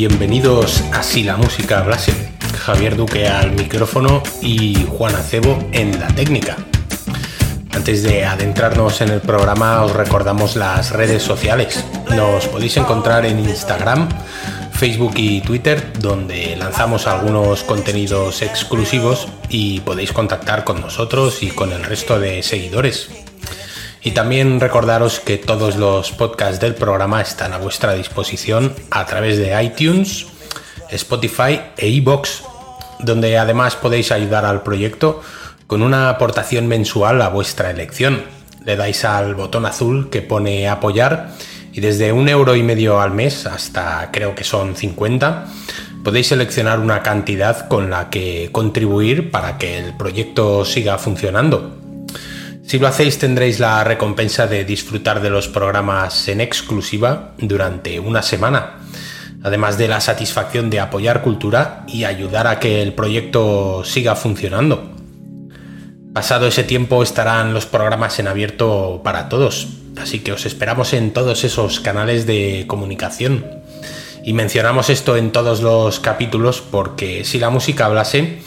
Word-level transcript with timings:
Bienvenidos 0.00 0.82
a 0.94 1.02
Si 1.02 1.24
la 1.24 1.36
música 1.36 1.80
hablase. 1.80 2.14
Javier 2.58 2.96
Duque 2.96 3.28
al 3.28 3.52
micrófono 3.52 4.22
y 4.40 4.86
Juan 4.88 5.14
Acebo 5.14 5.58
en 5.72 6.00
la 6.00 6.06
técnica. 6.08 6.56
Antes 7.70 8.02
de 8.02 8.24
adentrarnos 8.24 9.02
en 9.02 9.10
el 9.10 9.20
programa 9.20 9.84
os 9.84 9.92
recordamos 9.92 10.56
las 10.56 10.92
redes 10.92 11.22
sociales. 11.22 11.84
Nos 12.16 12.46
podéis 12.46 12.78
encontrar 12.78 13.26
en 13.26 13.40
Instagram, 13.40 14.08
Facebook 14.72 15.12
y 15.16 15.42
Twitter, 15.42 15.92
donde 15.98 16.56
lanzamos 16.56 17.06
algunos 17.06 17.62
contenidos 17.62 18.40
exclusivos 18.40 19.28
y 19.50 19.80
podéis 19.80 20.14
contactar 20.14 20.64
con 20.64 20.80
nosotros 20.80 21.42
y 21.42 21.48
con 21.48 21.72
el 21.72 21.84
resto 21.84 22.18
de 22.18 22.42
seguidores. 22.42 23.19
Y 24.02 24.12
también 24.12 24.60
recordaros 24.60 25.20
que 25.20 25.36
todos 25.36 25.76
los 25.76 26.12
podcasts 26.12 26.60
del 26.60 26.74
programa 26.74 27.20
están 27.20 27.52
a 27.52 27.58
vuestra 27.58 27.94
disposición 27.94 28.74
a 28.90 29.04
través 29.06 29.36
de 29.36 29.62
iTunes, 29.62 30.26
Spotify 30.90 31.60
e 31.76 31.88
iBox, 31.88 32.42
donde 33.00 33.36
además 33.36 33.76
podéis 33.76 34.10
ayudar 34.10 34.44
al 34.44 34.62
proyecto 34.62 35.20
con 35.66 35.82
una 35.82 36.08
aportación 36.08 36.66
mensual 36.66 37.20
a 37.22 37.28
vuestra 37.28 37.70
elección. 37.70 38.24
Le 38.64 38.76
dais 38.76 39.04
al 39.04 39.34
botón 39.34 39.66
azul 39.66 40.10
que 40.10 40.22
pone 40.22 40.68
apoyar 40.68 41.32
y 41.72 41.80
desde 41.80 42.12
un 42.12 42.28
euro 42.28 42.56
y 42.56 42.62
medio 42.62 43.00
al 43.00 43.12
mes 43.12 43.46
hasta 43.46 44.10
creo 44.10 44.34
que 44.34 44.44
son 44.44 44.76
50 44.76 45.46
podéis 46.02 46.28
seleccionar 46.28 46.80
una 46.80 47.02
cantidad 47.02 47.68
con 47.68 47.90
la 47.90 48.10
que 48.10 48.48
contribuir 48.52 49.30
para 49.30 49.58
que 49.58 49.78
el 49.78 49.94
proyecto 49.94 50.64
siga 50.64 50.98
funcionando. 50.98 51.79
Si 52.70 52.78
lo 52.78 52.86
hacéis 52.86 53.18
tendréis 53.18 53.58
la 53.58 53.82
recompensa 53.82 54.46
de 54.46 54.64
disfrutar 54.64 55.20
de 55.20 55.28
los 55.28 55.48
programas 55.48 56.28
en 56.28 56.40
exclusiva 56.40 57.32
durante 57.36 57.98
una 57.98 58.22
semana, 58.22 58.78
además 59.42 59.76
de 59.76 59.88
la 59.88 60.00
satisfacción 60.00 60.70
de 60.70 60.78
apoyar 60.78 61.20
cultura 61.20 61.84
y 61.88 62.04
ayudar 62.04 62.46
a 62.46 62.60
que 62.60 62.80
el 62.80 62.92
proyecto 62.92 63.82
siga 63.84 64.14
funcionando. 64.14 64.88
Pasado 66.14 66.46
ese 66.46 66.62
tiempo 66.62 67.02
estarán 67.02 67.54
los 67.54 67.66
programas 67.66 68.20
en 68.20 68.28
abierto 68.28 69.00
para 69.02 69.28
todos, 69.28 69.66
así 70.00 70.20
que 70.20 70.30
os 70.30 70.46
esperamos 70.46 70.92
en 70.92 71.12
todos 71.12 71.42
esos 71.42 71.80
canales 71.80 72.24
de 72.24 72.66
comunicación. 72.68 73.46
Y 74.22 74.32
mencionamos 74.32 74.90
esto 74.90 75.16
en 75.16 75.32
todos 75.32 75.60
los 75.60 75.98
capítulos 75.98 76.60
porque 76.60 77.24
si 77.24 77.40
la 77.40 77.50
música 77.50 77.86
hablase, 77.86 78.38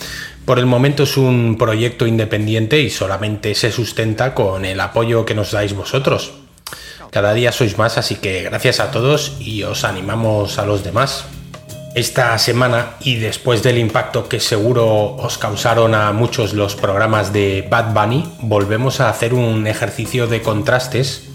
por 0.45 0.59
el 0.59 0.65
momento 0.65 1.03
es 1.03 1.17
un 1.17 1.57
proyecto 1.57 2.05
independiente 2.05 2.81
y 2.81 2.89
solamente 2.89 3.55
se 3.55 3.71
sustenta 3.71 4.33
con 4.33 4.65
el 4.65 4.79
apoyo 4.79 5.25
que 5.25 5.35
nos 5.35 5.51
dais 5.51 5.73
vosotros. 5.73 6.33
Cada 7.11 7.33
día 7.33 7.51
sois 7.51 7.77
más, 7.77 7.97
así 7.97 8.15
que 8.15 8.43
gracias 8.43 8.79
a 8.79 8.91
todos 8.91 9.37
y 9.39 9.63
os 9.63 9.83
animamos 9.83 10.57
a 10.57 10.65
los 10.65 10.83
demás. 10.83 11.25
Esta 11.95 12.35
semana 12.39 12.95
y 13.01 13.17
después 13.17 13.61
del 13.61 13.77
impacto 13.77 14.27
que 14.27 14.39
seguro 14.39 15.15
os 15.15 15.37
causaron 15.37 15.93
a 15.93 16.11
muchos 16.11 16.53
los 16.53 16.75
programas 16.75 17.31
de 17.31 17.67
Bad 17.69 17.93
Bunny, 17.93 18.25
volvemos 18.39 18.99
a 18.99 19.09
hacer 19.09 19.35
un 19.35 19.67
ejercicio 19.67 20.25
de 20.25 20.41
contrastes 20.41 21.29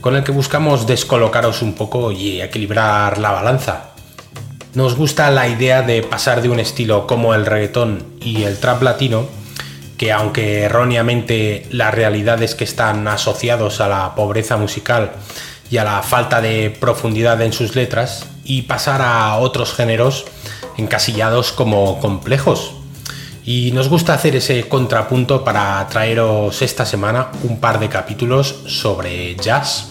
con 0.00 0.16
el 0.16 0.24
que 0.24 0.32
buscamos 0.32 0.86
descolocaros 0.86 1.60
un 1.60 1.74
poco 1.74 2.12
y 2.12 2.40
equilibrar 2.40 3.18
la 3.18 3.32
balanza. 3.32 3.89
Nos 4.72 4.94
gusta 4.94 5.32
la 5.32 5.48
idea 5.48 5.82
de 5.82 6.00
pasar 6.04 6.42
de 6.42 6.48
un 6.48 6.60
estilo 6.60 7.08
como 7.08 7.34
el 7.34 7.44
reggaetón 7.44 8.04
y 8.22 8.44
el 8.44 8.56
trap 8.56 8.82
latino, 8.82 9.26
que 9.96 10.12
aunque 10.12 10.62
erróneamente 10.62 11.66
las 11.70 11.92
realidades 11.92 12.54
que 12.54 12.62
están 12.62 13.08
asociados 13.08 13.80
a 13.80 13.88
la 13.88 14.14
pobreza 14.14 14.56
musical 14.58 15.10
y 15.72 15.78
a 15.78 15.84
la 15.84 16.02
falta 16.02 16.40
de 16.40 16.70
profundidad 16.70 17.42
en 17.42 17.52
sus 17.52 17.74
letras, 17.74 18.26
y 18.44 18.62
pasar 18.62 19.02
a 19.02 19.36
otros 19.38 19.74
géneros 19.74 20.26
encasillados 20.76 21.50
como 21.50 21.98
complejos. 21.98 22.72
Y 23.44 23.72
nos 23.72 23.88
gusta 23.88 24.14
hacer 24.14 24.36
ese 24.36 24.68
contrapunto 24.68 25.42
para 25.42 25.84
traeros 25.88 26.62
esta 26.62 26.86
semana 26.86 27.28
un 27.42 27.58
par 27.58 27.80
de 27.80 27.88
capítulos 27.88 28.62
sobre 28.66 29.34
jazz, 29.34 29.88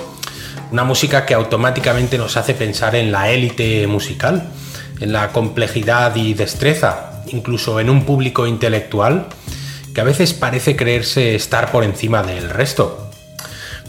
una 0.72 0.85
música 0.85 1.25
que 1.25 1.34
automáticamente 1.34 2.17
nos 2.17 2.38
hace 2.38 2.53
pensar 2.53 2.96
en 2.96 3.11
la 3.11 3.29
élite 3.29 3.85
musical 3.85 4.50
en 4.99 5.13
la 5.13 5.31
complejidad 5.31 6.15
y 6.15 6.33
destreza, 6.33 7.23
incluso 7.27 7.79
en 7.79 7.89
un 7.89 8.03
público 8.03 8.47
intelectual 8.47 9.27
que 9.93 10.01
a 10.01 10.03
veces 10.03 10.33
parece 10.33 10.75
creerse 10.75 11.35
estar 11.35 11.71
por 11.71 11.83
encima 11.83 12.23
del 12.23 12.49
resto. 12.49 13.09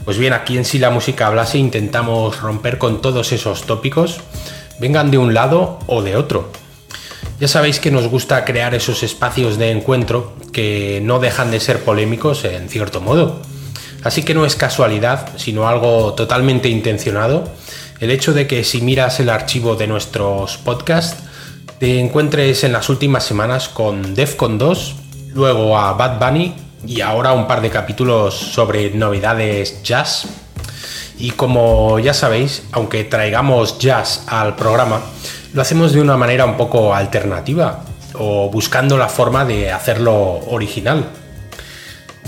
Pues 0.04 0.19
bien, 0.19 0.32
aquí 0.32 0.56
en 0.56 0.65
Si 0.65 0.78
la 0.78 0.91
música 0.91 1.26
hablase 1.26 1.59
intentamos 1.59 2.41
romper 2.41 2.78
con 2.78 3.03
todos 3.03 3.32
esos 3.32 3.62
tópicos, 3.62 4.21
vengan 4.81 5.10
de 5.10 5.19
un 5.19 5.34
lado 5.34 5.78
o 5.87 6.03
de 6.03 6.16
otro. 6.16 6.50
Ya 7.38 7.48
sabéis 7.48 7.81
que 7.81 7.91
nos 7.91 8.09
gusta 8.09 8.44
crear 8.44 8.75
esos 8.75 9.03
espacios 9.03 9.59
de 9.59 9.71
encuentro 9.71 10.34
que 10.53 11.00
no 11.03 11.21
dejan 11.21 11.50
de 11.50 11.60
ser 11.60 11.84
polémicos 11.84 12.44
en 12.44 12.69
cierto 12.69 13.00
modo. 13.00 13.41
Así 14.03 14.22
que 14.22 14.34
no 14.34 14.47
es 14.47 14.56
casualidad, 14.56 15.28
sino 15.37 15.69
algo 15.69 16.15
totalmente 16.15 16.69
intencionado, 16.69 17.48
el 18.00 18.11
hecho 18.11 18.33
de 18.33 18.47
que 18.47 18.65
si 18.65 18.81
miras 18.81 19.21
el 19.21 19.28
archivo 19.28 19.77
de 19.77 19.87
nuestros 19.87 20.56
podcasts, 20.56 21.22
te 21.78 22.00
encuentres 22.00 22.65
en 22.65 22.72
las 22.72 22.88
últimas 22.88 23.25
semanas 23.25 23.69
con 23.69 24.15
Defcon 24.15 24.59
2, 24.59 24.97
luego 25.34 25.78
a 25.78 25.93
Bad 25.93 26.19
Bunny 26.19 26.55
y 26.87 27.03
ahora 27.03 27.33
un 27.33 27.47
par 27.47 27.60
de 27.60 27.71
capítulos 27.71 28.34
sobre 28.34 28.91
novedades 28.91 29.83
jazz. 29.83 30.27
Y 31.19 31.33
como 31.33 31.99
ya 31.99 32.15
sabéis, 32.15 32.62
aunque 32.72 33.05
traigamos 33.05 33.78
jazz 33.78 34.25
al 34.27 34.56
programa, 34.56 35.03
lo 35.53 35.60
hacemos 35.60 35.93
de 35.93 36.00
una 36.00 36.16
manera 36.16 36.47
un 36.47 36.56
poco 36.56 36.94
alternativa 36.94 37.84
o 38.15 38.49
buscando 38.50 38.97
la 38.97 39.09
forma 39.09 39.44
de 39.44 39.71
hacerlo 39.71 40.41
original. 40.49 41.05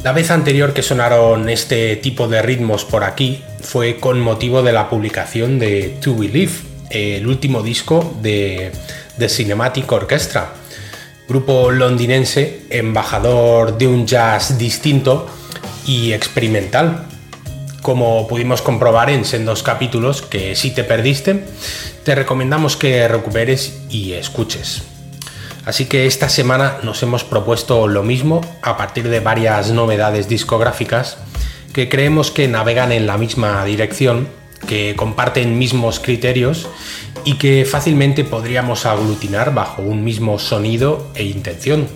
La 0.03 0.11
vez 0.11 0.33
anterior 0.33 0.75
que 0.75 0.83
sonaron 0.83 1.49
este 1.49 1.95
tipo 1.95 2.27
de 2.27 2.43
ritmos 2.43 2.85
por 2.85 3.05
aquí 3.05 3.45
fue 3.61 4.01
con 4.01 4.19
motivo 4.21 4.65
de 4.65 4.73
la 4.73 4.91
publicación 4.91 5.61
de 5.61 5.97
To 6.03 6.17
Believe, 6.17 6.55
el 6.91 7.25
último 7.29 7.63
disco 7.63 8.13
de 8.21 8.73
The 9.19 9.29
Cinematic 9.29 9.91
Orchestra, 9.93 10.55
grupo 11.29 11.71
londinense 11.71 12.63
embajador 12.71 13.79
de 13.79 13.87
un 13.87 14.05
jazz 14.05 14.59
distinto 14.59 15.29
y 15.87 16.13
experimental. 16.13 17.07
Como 17.81 18.27
pudimos 18.27 18.61
comprobar 18.61 19.09
en 19.09 19.25
sendos 19.25 19.63
capítulos 19.63 20.21
que 20.21 20.57
si 20.57 20.73
te 20.73 20.83
perdiste, 20.83 21.45
te 22.03 22.17
recomendamos 22.17 22.77
que 22.77 23.07
recuperes 23.07 23.83
y 23.89 24.15
escuches. 24.15 24.83
Así 25.65 25.87
que 25.87 26.07
esta 26.07 26.29
semana 26.29 26.79
nos 26.83 27.03
hemos 27.03 27.23
propuesto 27.23 27.87
lo 27.87 28.03
mismo 28.03 28.41
a 28.63 28.77
partir 28.77 29.09
de 29.09 29.21
varias 29.21 29.71
novedades 29.71 30.29
discográficas 30.29 31.19
que 31.73 31.89
creemos 31.89 32.31
que 32.31 32.49
navegan 32.49 32.93
en 32.93 33.07
la 33.07 33.17
misma 33.17 33.65
dirección, 33.65 34.29
que 34.67 34.95
comparten 34.97 35.59
mismos 35.59 36.01
criterios 36.01 36.69
y 37.25 37.35
que 37.35 37.65
fácilmente 37.65 38.25
podríamos 38.25 38.87
aglutinar 38.87 39.55
bajo 39.55 39.83
un 39.83 40.05
mismo 40.05 40.39
sonido 40.39 41.11
e 41.15 41.25
intención. 41.25 41.89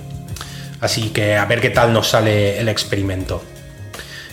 Así 0.81 1.11
que 1.11 1.37
a 1.37 1.45
ver 1.47 1.61
qué 1.61 1.71
tal 1.71 1.93
nos 1.93 2.09
sale 2.09 2.61
el 2.61 2.69
experimento. 2.69 3.43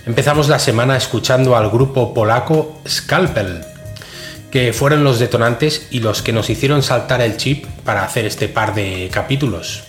Empezamos 0.06 0.48
la 0.48 0.60
semana 0.60 0.96
escuchando 0.96 1.56
al 1.56 1.70
grupo 1.70 2.14
polaco 2.14 2.82
Scalpel, 2.88 3.62
que 4.54 4.72
fueron 4.72 5.04
los 5.04 5.18
detonantes 5.18 5.88
y 5.90 6.02
los 6.02 6.22
que 6.22 6.32
nos 6.32 6.48
hicieron 6.48 6.84
saltar 6.84 7.22
el 7.22 7.38
chip 7.38 7.66
para 7.84 8.04
hacer 8.04 8.28
este 8.28 8.48
par 8.48 8.76
de 8.76 9.10
capítulos. 9.12 9.82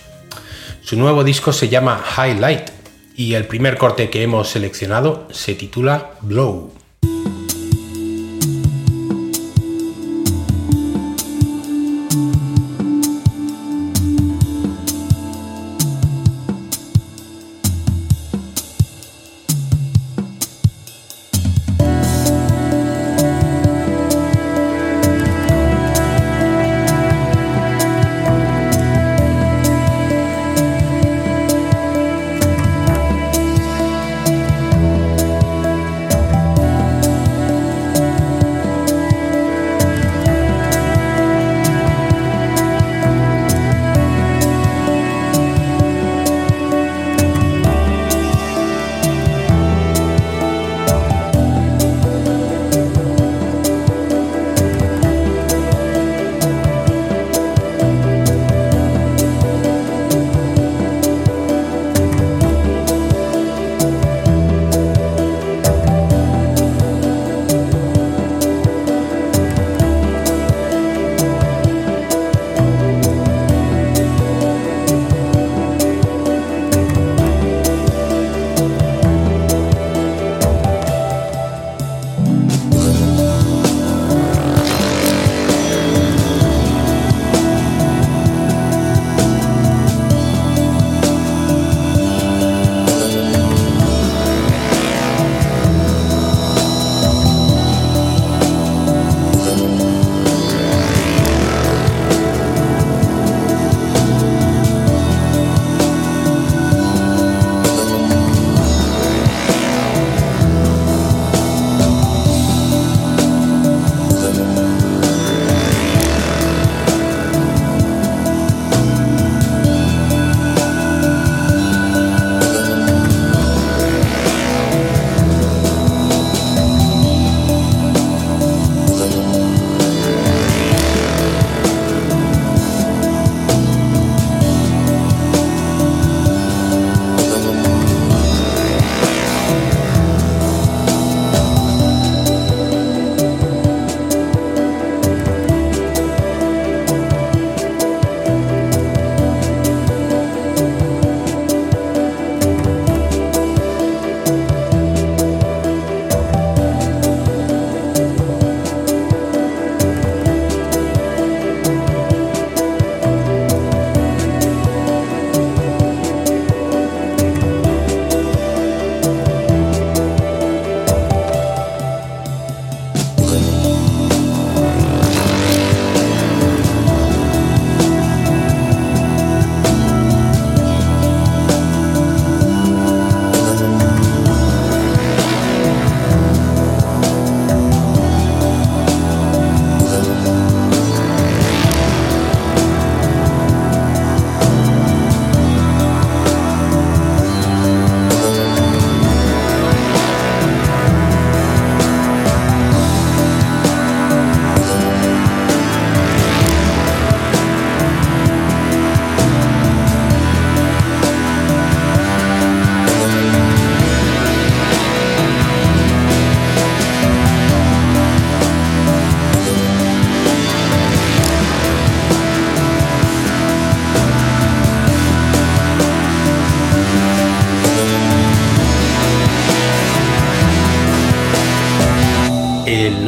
Su 0.81 0.97
nuevo 0.97 1.23
disco 1.23 1.53
se 1.53 1.69
llama 1.69 2.03
Highlight 2.17 2.71
y 3.15 3.35
el 3.35 3.45
primer 3.45 3.77
corte 3.77 4.09
que 4.09 4.23
hemos 4.23 4.49
seleccionado 4.49 5.27
se 5.31 5.53
titula 5.53 6.13
Blow. 6.21 6.73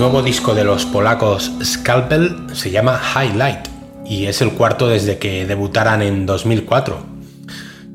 Nuevo 0.08 0.24
disco 0.24 0.56
de 0.56 0.64
los 0.64 0.86
polacos 0.86 1.52
Scalpel 1.62 2.48
se 2.54 2.72
llama 2.72 2.98
Highlight 3.14 3.68
y 4.06 4.28
es 4.28 4.42
el 4.42 4.54
cuarto 4.54 4.88
desde 4.88 5.18
que 5.18 5.46
debutaran 5.46 6.02
en 6.02 6.26
2004. 6.26 6.98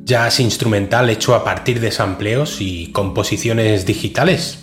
Jazz 0.05 0.39
instrumental 0.39 1.09
hecho 1.09 1.35
a 1.35 1.43
partir 1.43 1.81
de 1.81 1.91
sampleos 1.91 2.61
y 2.61 2.93
composiciones 2.93 3.87
digitales. 3.87 4.59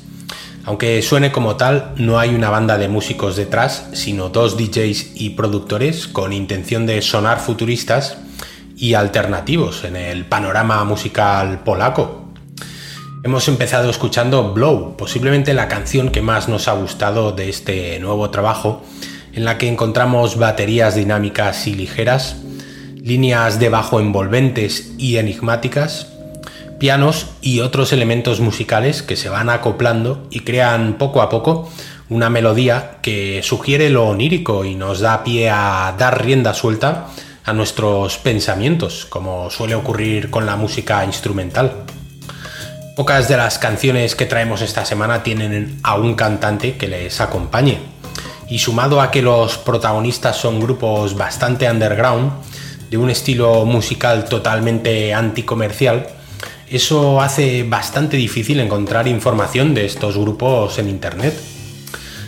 Aunque 0.64 1.02
suene 1.02 1.32
como 1.32 1.56
tal, 1.56 1.96
no 1.96 2.20
hay 2.20 2.36
una 2.36 2.52
banda 2.52 2.78
de 2.78 2.88
músicos 2.88 3.36
detrás, 3.36 3.90
sino 3.94 4.30
dos 4.30 4.56
DJs 4.56 5.14
y 5.16 5.32
productores 5.32 6.08
con 6.08 6.34
intención 6.34 6.86
de 6.86 7.02
sonar 7.02 7.40
futuristas 7.40 8.20
y 8.78 8.94
alternativos 8.94 9.86
en 9.86 9.96
el 9.96 10.24
panorama 10.24 10.84
musical 10.84 11.64
polaco. 11.64 12.19
Hemos 13.22 13.50
empezado 13.50 13.90
escuchando 13.90 14.54
Blow, 14.54 14.96
posiblemente 14.96 15.54
la 15.54 15.68
canción 15.68 16.10
que 16.10 16.22
más 16.22 16.48
nos 16.48 16.70
ha 16.70 16.72
gustado 16.72 17.34
de 17.34 17.50
este 17.50 18.00
nuevo 18.00 18.30
trabajo, 18.30 18.82
en 19.34 19.44
la 19.44 19.58
que 19.58 19.68
encontramos 19.68 20.38
baterías 20.38 20.96
dinámicas 20.96 21.68
y 21.68 21.74
ligeras, 21.74 22.38
líneas 22.96 23.60
de 23.60 23.68
bajo 23.68 24.00
envolventes 24.00 24.94
y 24.98 25.18
enigmáticas, 25.18 26.08
pianos 26.80 27.28
y 27.42 27.60
otros 27.60 27.92
elementos 27.92 28.40
musicales 28.40 29.04
que 29.04 29.18
se 29.18 29.28
van 29.28 29.50
acoplando 29.50 30.26
y 30.30 30.40
crean 30.40 30.94
poco 30.98 31.22
a 31.22 31.28
poco 31.28 31.70
una 32.08 32.30
melodía 32.30 33.00
que 33.02 33.42
sugiere 33.44 33.90
lo 33.90 34.08
onírico 34.08 34.64
y 34.64 34.76
nos 34.76 35.02
da 35.02 35.26
pie 35.26 35.50
a 35.50 35.94
dar 35.98 36.24
rienda 36.24 36.54
suelta 36.54 37.08
a 37.44 37.52
nuestros 37.52 38.18
pensamientos, 38.18 39.06
como 39.10 39.50
suele 39.50 39.76
ocurrir 39.76 40.30
con 40.30 40.46
la 40.46 40.56
música 40.56 41.04
instrumental. 41.04 41.84
Pocas 43.00 43.30
de 43.30 43.38
las 43.38 43.60
canciones 43.60 44.14
que 44.14 44.26
traemos 44.26 44.62
esta 44.62 44.84
semana 44.84 45.24
tienen 45.24 45.80
a 45.84 45.96
un 45.96 46.16
cantante 46.16 46.76
que 46.76 46.90
les 46.90 47.22
acompañe. 47.22 47.80
Y 48.50 48.60
sumado 48.60 49.00
a 49.00 49.10
que 49.10 49.22
los 49.22 49.58
protagonistas 49.58 50.36
son 50.36 50.60
grupos 50.60 51.16
bastante 51.16 51.72
underground, 51.72 52.30
de 52.90 52.98
un 52.98 53.10
estilo 53.10 53.64
musical 53.64 54.26
totalmente 54.26 55.14
anticomercial, 55.14 56.08
eso 56.70 57.22
hace 57.22 57.64
bastante 57.64 58.18
difícil 58.18 58.60
encontrar 58.60 59.08
información 59.08 59.74
de 59.74 59.86
estos 59.86 60.18
grupos 60.18 60.78
en 60.78 60.90
Internet. 60.90 61.40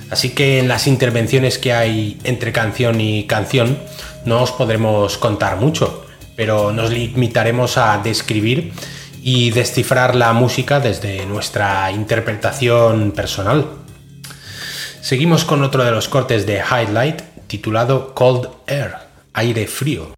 Así 0.09 0.29
que 0.29 0.59
en 0.59 0.69
las 0.69 0.87
intervenciones 0.87 1.57
que 1.57 1.73
hay 1.73 2.17
entre 2.23 2.53
canción 2.53 3.01
y 3.01 3.25
canción 3.25 3.77
no 4.23 4.41
os 4.41 4.53
podremos 4.53 5.17
contar 5.17 5.57
mucho, 5.57 6.05
pero 6.37 6.71
nos 6.71 6.91
limitaremos 6.91 7.77
a 7.77 7.97
describir 7.97 8.71
y 9.21 9.51
descifrar 9.51 10.15
la 10.15 10.33
música 10.33 10.79
desde 10.79 11.25
nuestra 11.25 11.91
interpretación 11.91 13.11
personal. 13.11 13.67
Seguimos 15.01 15.45
con 15.45 15.63
otro 15.63 15.83
de 15.83 15.91
los 15.91 16.07
cortes 16.07 16.45
de 16.45 16.59
Highlight 16.59 17.21
titulado 17.47 18.13
Cold 18.13 18.49
Air, 18.67 18.95
aire 19.33 19.67
frío. 19.67 20.13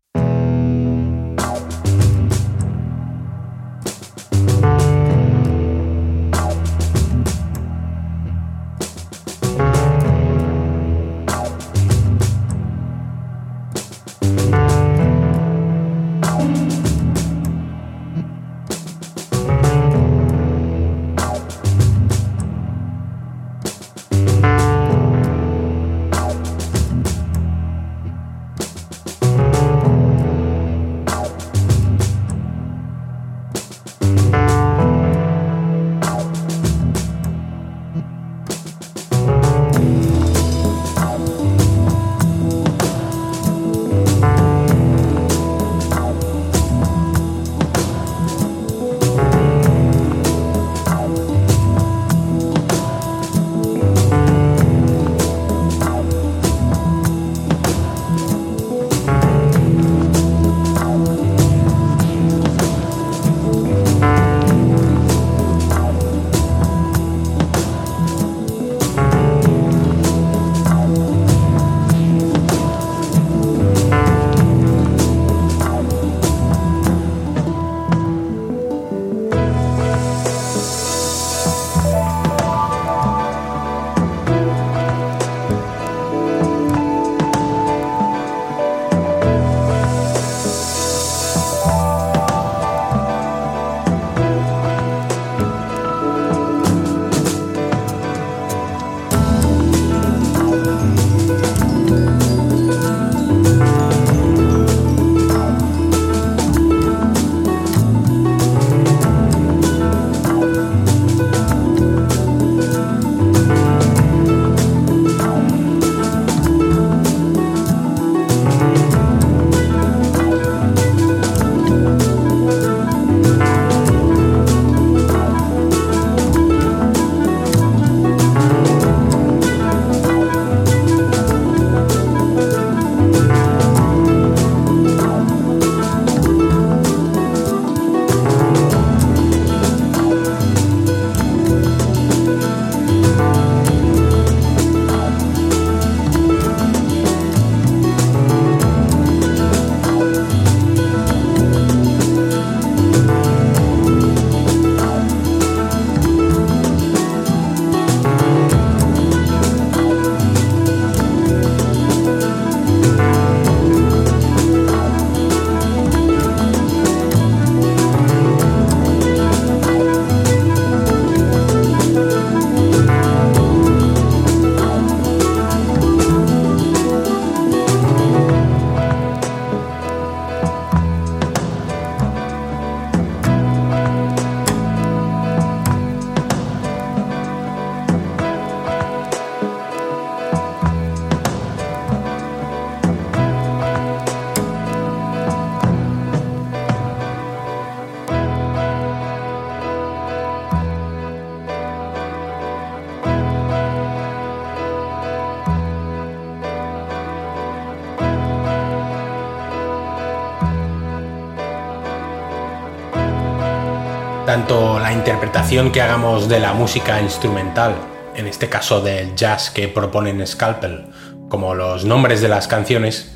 Tanto 214.33 214.79
la 214.79 214.91
interpretación 214.91 215.71
que 215.71 215.79
hagamos 215.79 216.27
de 216.27 216.39
la 216.39 216.53
música 216.53 216.99
instrumental, 216.99 217.75
en 218.15 218.25
este 218.25 218.49
caso 218.49 218.81
del 218.81 219.13
jazz 219.15 219.51
que 219.51 219.67
proponen 219.67 220.25
Scalpel, 220.25 220.87
como 221.29 221.53
los 221.53 221.85
nombres 221.85 222.19
de 222.19 222.29
las 222.29 222.47
canciones, 222.47 223.11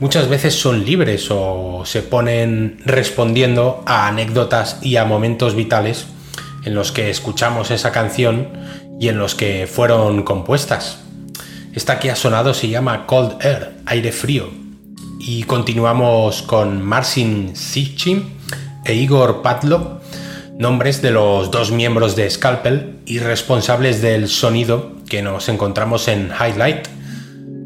muchas 0.00 0.28
veces 0.28 0.60
son 0.60 0.84
libres 0.84 1.28
o 1.30 1.84
se 1.84 2.02
ponen 2.02 2.80
respondiendo 2.84 3.84
a 3.86 4.08
anécdotas 4.08 4.80
y 4.82 4.96
a 4.96 5.04
momentos 5.04 5.54
vitales 5.54 6.08
en 6.64 6.74
los 6.74 6.90
que 6.90 7.08
escuchamos 7.08 7.70
esa 7.70 7.92
canción 7.92 8.48
y 8.98 9.10
en 9.10 9.18
los 9.18 9.36
que 9.36 9.68
fueron 9.72 10.24
compuestas. 10.24 10.98
Esta 11.72 12.00
que 12.00 12.10
ha 12.10 12.16
sonado 12.16 12.52
se 12.52 12.68
llama 12.68 13.06
Cold 13.06 13.36
Air, 13.46 13.76
aire 13.86 14.10
frío. 14.10 14.50
Y 15.20 15.44
continuamos 15.44 16.42
con 16.42 16.82
Marcin 16.82 17.54
Sitchin 17.54 18.38
e 18.84 18.94
Igor 18.94 19.40
Patlov, 19.40 19.98
nombres 20.58 21.00
de 21.02 21.12
los 21.12 21.52
dos 21.52 21.70
miembros 21.70 22.16
de 22.16 22.28
Scalpel 22.28 22.98
y 23.06 23.20
responsables 23.20 24.02
del 24.02 24.28
sonido 24.28 24.96
que 25.08 25.22
nos 25.22 25.48
encontramos 25.48 26.08
en 26.08 26.32
Highlight. 26.32 26.88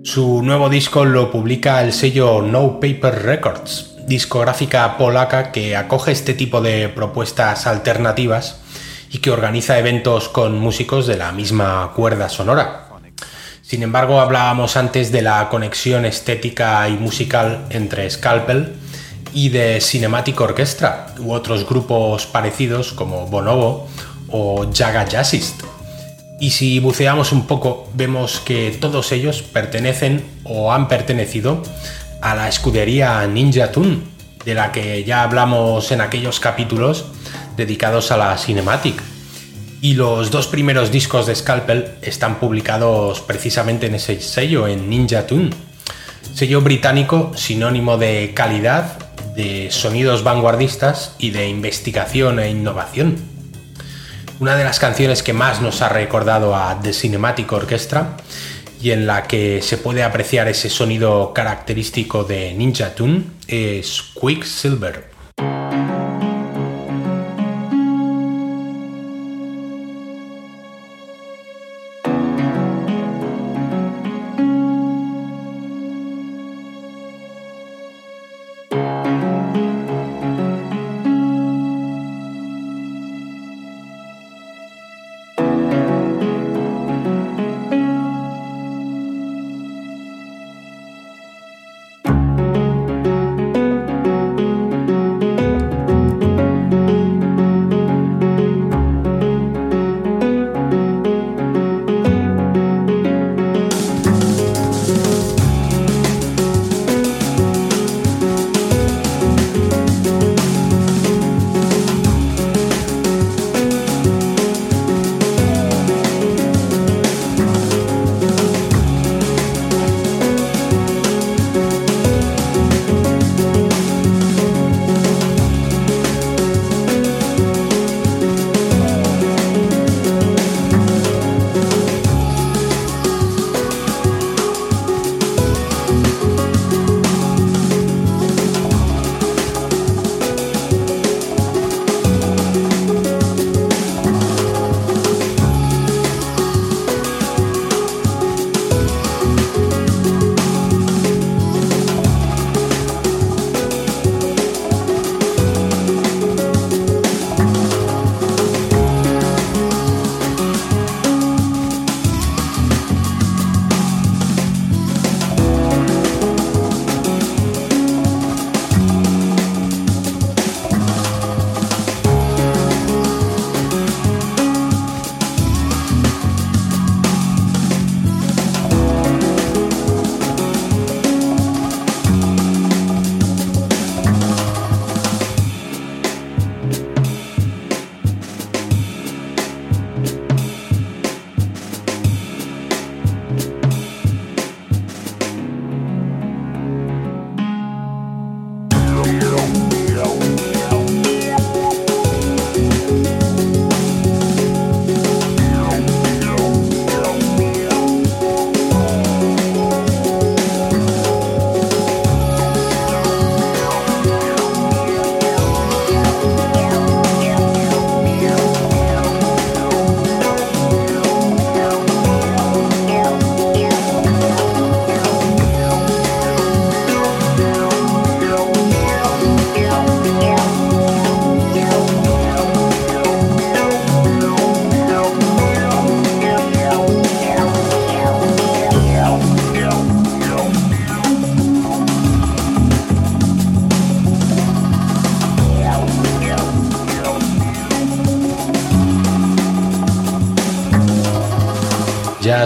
Su 0.04 0.42
nuevo 0.42 0.68
disco 0.68 1.06
lo 1.06 1.30
publica 1.30 1.82
el 1.82 1.94
sello 1.94 2.42
No 2.42 2.80
Paper 2.80 3.22
Records, 3.22 3.96
discográfica 4.06 4.98
polaca 4.98 5.52
que 5.52 5.74
acoge 5.74 6.12
este 6.12 6.34
tipo 6.34 6.60
de 6.60 6.90
propuestas 6.90 7.66
alternativas 7.66 8.60
y 9.10 9.18
que 9.18 9.30
organiza 9.30 9.78
eventos 9.78 10.28
con 10.28 10.58
músicos 10.58 11.06
de 11.06 11.16
la 11.16 11.32
misma 11.32 11.92
cuerda 11.96 12.28
sonora. 12.28 12.88
Sin 13.62 13.82
embargo, 13.82 14.20
hablábamos 14.20 14.76
antes 14.76 15.10
de 15.12 15.22
la 15.22 15.48
conexión 15.48 16.04
estética 16.04 16.86
y 16.90 16.92
musical 16.92 17.64
entre 17.70 18.10
Scalpel 18.10 18.74
y 19.34 19.48
de 19.48 19.80
Cinematic 19.80 20.40
Orchestra 20.40 21.14
u 21.18 21.32
otros 21.32 21.66
grupos 21.68 22.26
parecidos 22.26 22.92
como 22.92 23.26
Bonobo 23.26 23.88
o 24.28 24.66
Jaga 24.72 25.06
Jazzist. 25.06 25.62
Y 26.40 26.50
si 26.50 26.80
buceamos 26.80 27.30
un 27.32 27.46
poco, 27.46 27.88
vemos 27.94 28.40
que 28.40 28.76
todos 28.80 29.12
ellos 29.12 29.42
pertenecen 29.42 30.24
o 30.44 30.72
han 30.72 30.88
pertenecido 30.88 31.62
a 32.20 32.34
la 32.34 32.48
escudería 32.48 33.24
Ninja 33.26 33.70
Tune, 33.70 33.98
de 34.44 34.54
la 34.54 34.72
que 34.72 35.04
ya 35.04 35.22
hablamos 35.22 35.92
en 35.92 36.00
aquellos 36.00 36.40
capítulos 36.40 37.04
dedicados 37.56 38.10
a 38.10 38.16
la 38.16 38.36
Cinematic. 38.38 39.00
Y 39.80 39.94
los 39.94 40.30
dos 40.30 40.46
primeros 40.46 40.90
discos 40.90 41.26
de 41.26 41.34
Scalpel 41.34 41.92
están 42.02 42.38
publicados 42.38 43.20
precisamente 43.20 43.86
en 43.86 43.96
ese 43.96 44.20
sello, 44.20 44.66
en 44.66 44.88
Ninja 44.88 45.26
Tune. 45.26 45.50
Sello 46.34 46.60
británico 46.60 47.32
sinónimo 47.36 47.98
de 47.98 48.32
calidad 48.34 48.98
de 49.34 49.70
sonidos 49.70 50.24
vanguardistas 50.24 51.14
y 51.18 51.30
de 51.30 51.48
investigación 51.48 52.38
e 52.38 52.50
innovación. 52.50 53.16
Una 54.40 54.56
de 54.56 54.64
las 54.64 54.80
canciones 54.80 55.22
que 55.22 55.32
más 55.32 55.60
nos 55.60 55.82
ha 55.82 55.88
recordado 55.88 56.56
a 56.56 56.80
The 56.80 56.92
Cinematic 56.92 57.52
Orchestra 57.52 58.16
y 58.80 58.90
en 58.90 59.06
la 59.06 59.22
que 59.22 59.62
se 59.62 59.78
puede 59.78 60.02
apreciar 60.02 60.48
ese 60.48 60.68
sonido 60.68 61.32
característico 61.32 62.24
de 62.24 62.52
Ninja 62.52 62.94
Tune 62.94 63.22
es 63.46 64.02
Quicksilver. 64.20 65.11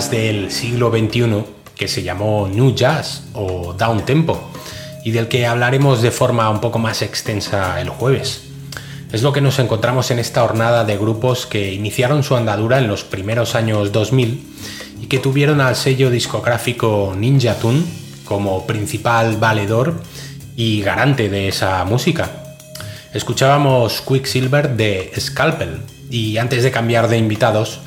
Del 0.04 0.52
siglo 0.52 0.90
XXI 0.90 1.42
que 1.74 1.88
se 1.88 2.02
llamó 2.02 2.48
New 2.48 2.74
Jazz 2.74 3.24
o 3.32 3.72
Down 3.72 4.04
Tempo 4.04 4.50
y 5.04 5.11
del 5.11 5.26
que 5.26 5.46
hablaremos 5.46 6.02
de 6.02 6.11
forma 6.11 6.50
un 6.50 6.61
poco 6.61 6.78
más 6.78 7.00
extensa 7.00 7.80
el 7.80 7.88
jueves. 7.88 8.42
Es 9.11 9.22
lo 9.22 9.32
que 9.32 9.40
nos 9.40 9.59
encontramos 9.59 10.11
en 10.11 10.18
esta 10.18 10.44
hornada 10.44 10.85
de 10.85 10.98
grupos 10.98 11.46
que 11.46 11.72
iniciaron 11.72 12.22
su 12.22 12.37
andadura 12.37 12.78
en 12.78 12.88
los 12.88 13.04
primeros 13.04 13.54
años 13.54 13.90
2000 13.90 14.46
y 15.00 15.06
que 15.06 15.18
tuvieron 15.18 15.62
al 15.62 15.76
sello 15.76 16.11
discográfico 16.11 17.14
Ninja 17.16 17.54
Tune 17.54 17.82
como 18.26 18.66
principal 18.66 19.38
valedor 19.38 19.94
y 20.56 20.82
garante 20.82 21.30
de 21.30 21.48
esa 21.48 21.82
música. 21.87 22.30
Escuchábamos 23.14 24.02
Quicksilver 24.02 24.76
de 24.76 25.11
Scalpel 25.18 25.80
y 26.11 26.37
antes 26.37 26.62
de 26.64 26.70
cambiar 26.70 27.09
de 27.09 27.16
invitados 27.16 27.80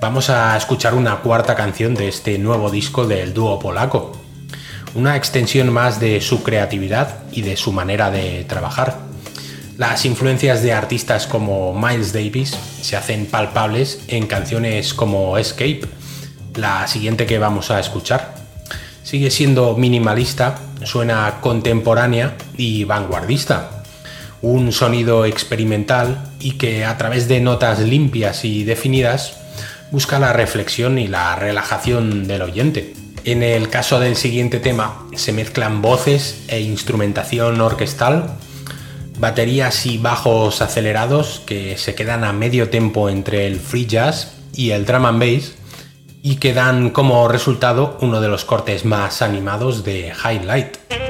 vamos 0.00 0.30
a 0.30 0.56
escuchar 0.56 0.94
una 0.94 1.16
cuarta 1.16 1.54
canción 1.54 1.94
de 1.94 2.08
este 2.08 2.38
nuevo 2.38 2.70
disco 2.70 3.06
del 3.06 3.34
dúo 3.34 3.58
polaco. 3.58 4.12
Una 4.94 5.16
extensión 5.16 5.72
más 5.72 6.00
de 6.00 6.20
su 6.20 6.42
creatividad 6.42 7.24
y 7.32 7.42
de 7.42 7.56
su 7.56 7.72
manera 7.72 8.10
de 8.10 8.44
trabajar. 8.44 8.98
Las 9.76 10.04
influencias 10.04 10.62
de 10.62 10.72
artistas 10.72 11.26
como 11.26 11.74
Miles 11.74 12.12
Davis 12.12 12.56
se 12.80 12.96
hacen 12.96 13.26
palpables 13.26 14.00
en 14.08 14.26
canciones 14.26 14.94
como 14.94 15.36
Escape, 15.36 15.82
la 16.54 16.86
siguiente 16.86 17.26
que 17.26 17.38
vamos 17.38 17.70
a 17.70 17.80
escuchar. 17.80 18.36
Sigue 19.02 19.30
siendo 19.30 19.76
minimalista, 19.76 20.58
suena 20.84 21.40
contemporánea 21.40 22.36
y 22.56 22.84
vanguardista. 22.84 23.82
Un 24.42 24.72
sonido 24.72 25.24
experimental 25.24 26.22
y 26.38 26.52
que 26.52 26.84
a 26.84 26.96
través 26.96 27.26
de 27.26 27.40
notas 27.40 27.80
limpias 27.80 28.44
y 28.44 28.64
definidas 28.64 29.43
busca 29.94 30.18
la 30.18 30.32
reflexión 30.32 30.98
y 30.98 31.06
la 31.06 31.36
relajación 31.36 32.26
del 32.26 32.42
oyente. 32.42 32.94
En 33.24 33.44
el 33.44 33.68
caso 33.68 34.00
del 34.00 34.16
siguiente 34.16 34.58
tema 34.58 35.06
se 35.14 35.32
mezclan 35.32 35.82
voces 35.82 36.42
e 36.48 36.60
instrumentación 36.62 37.60
orquestal, 37.60 38.34
baterías 39.20 39.86
y 39.86 39.98
bajos 39.98 40.62
acelerados 40.62 41.42
que 41.46 41.78
se 41.78 41.94
quedan 41.94 42.24
a 42.24 42.32
medio 42.32 42.70
tempo 42.70 43.08
entre 43.08 43.46
el 43.46 43.60
free 43.60 43.86
jazz 43.86 44.32
y 44.52 44.70
el 44.70 44.84
drum 44.84 45.06
and 45.06 45.20
bass 45.20 45.52
y 46.24 46.36
que 46.36 46.54
dan 46.54 46.90
como 46.90 47.28
resultado 47.28 47.96
uno 48.00 48.20
de 48.20 48.26
los 48.26 48.44
cortes 48.44 48.84
más 48.84 49.22
animados 49.22 49.84
de 49.84 50.12
Highlight. 50.12 51.03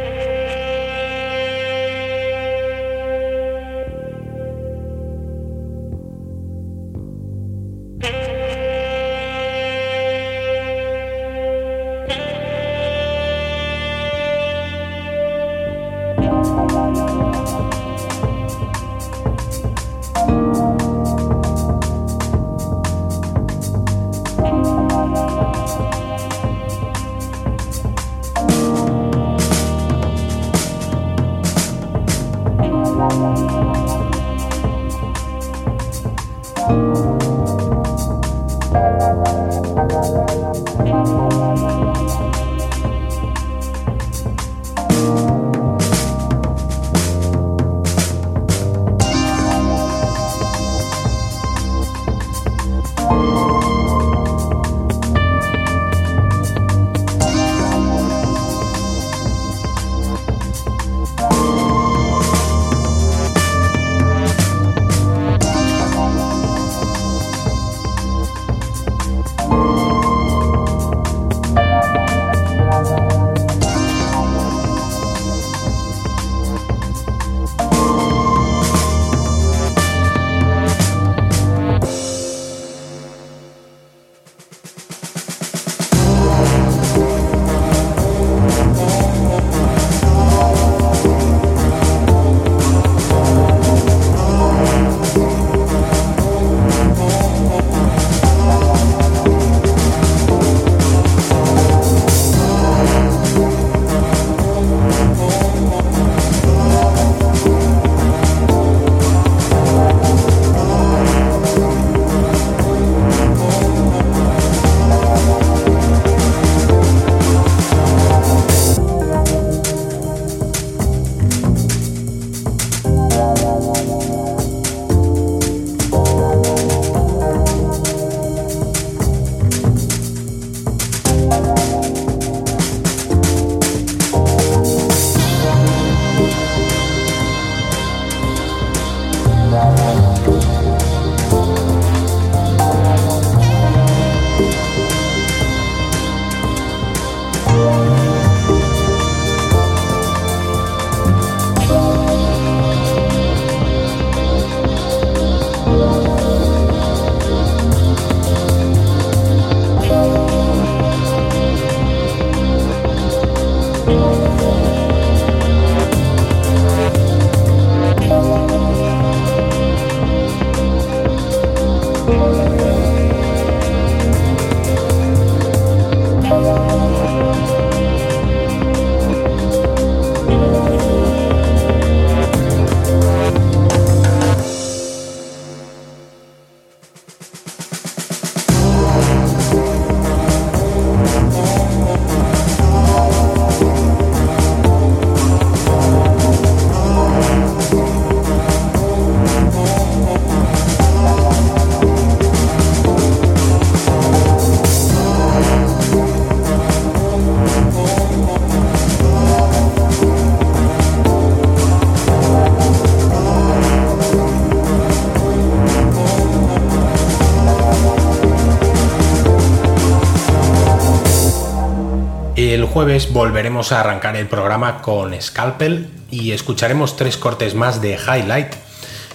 Jueves 222.74 223.12
volveremos 223.12 223.70
a 223.70 223.78
arrancar 223.78 224.16
el 224.16 224.26
programa 224.26 224.82
con 224.82 225.14
Scalpel 225.22 225.88
y 226.10 226.32
escucharemos 226.32 226.96
tres 226.96 227.16
cortes 227.16 227.54
más 227.54 227.80
de 227.80 227.94
Highlight. 227.96 228.52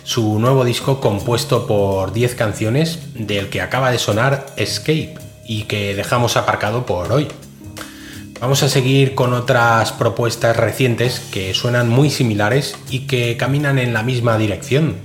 su 0.05 0.39
nuevo 0.39 0.63
disco 0.63 1.01
compuesto 1.01 1.67
por 1.67 2.13
10 2.13 2.35
canciones 2.35 2.99
del 3.15 3.49
que 3.49 3.61
acaba 3.61 3.91
de 3.91 3.99
sonar 3.99 4.45
Escape 4.55 5.15
y 5.45 5.63
que 5.63 5.93
dejamos 5.93 6.37
aparcado 6.37 6.85
por 6.85 7.11
hoy. 7.11 7.27
Vamos 8.39 8.63
a 8.63 8.69
seguir 8.69 9.13
con 9.13 9.33
otras 9.33 9.91
propuestas 9.91 10.55
recientes 10.55 11.19
que 11.19 11.53
suenan 11.53 11.89
muy 11.89 12.09
similares 12.09 12.77
y 12.89 13.07
que 13.07 13.35
caminan 13.35 13.77
en 13.77 13.93
la 13.93 14.03
misma 14.03 14.37
dirección. 14.37 14.95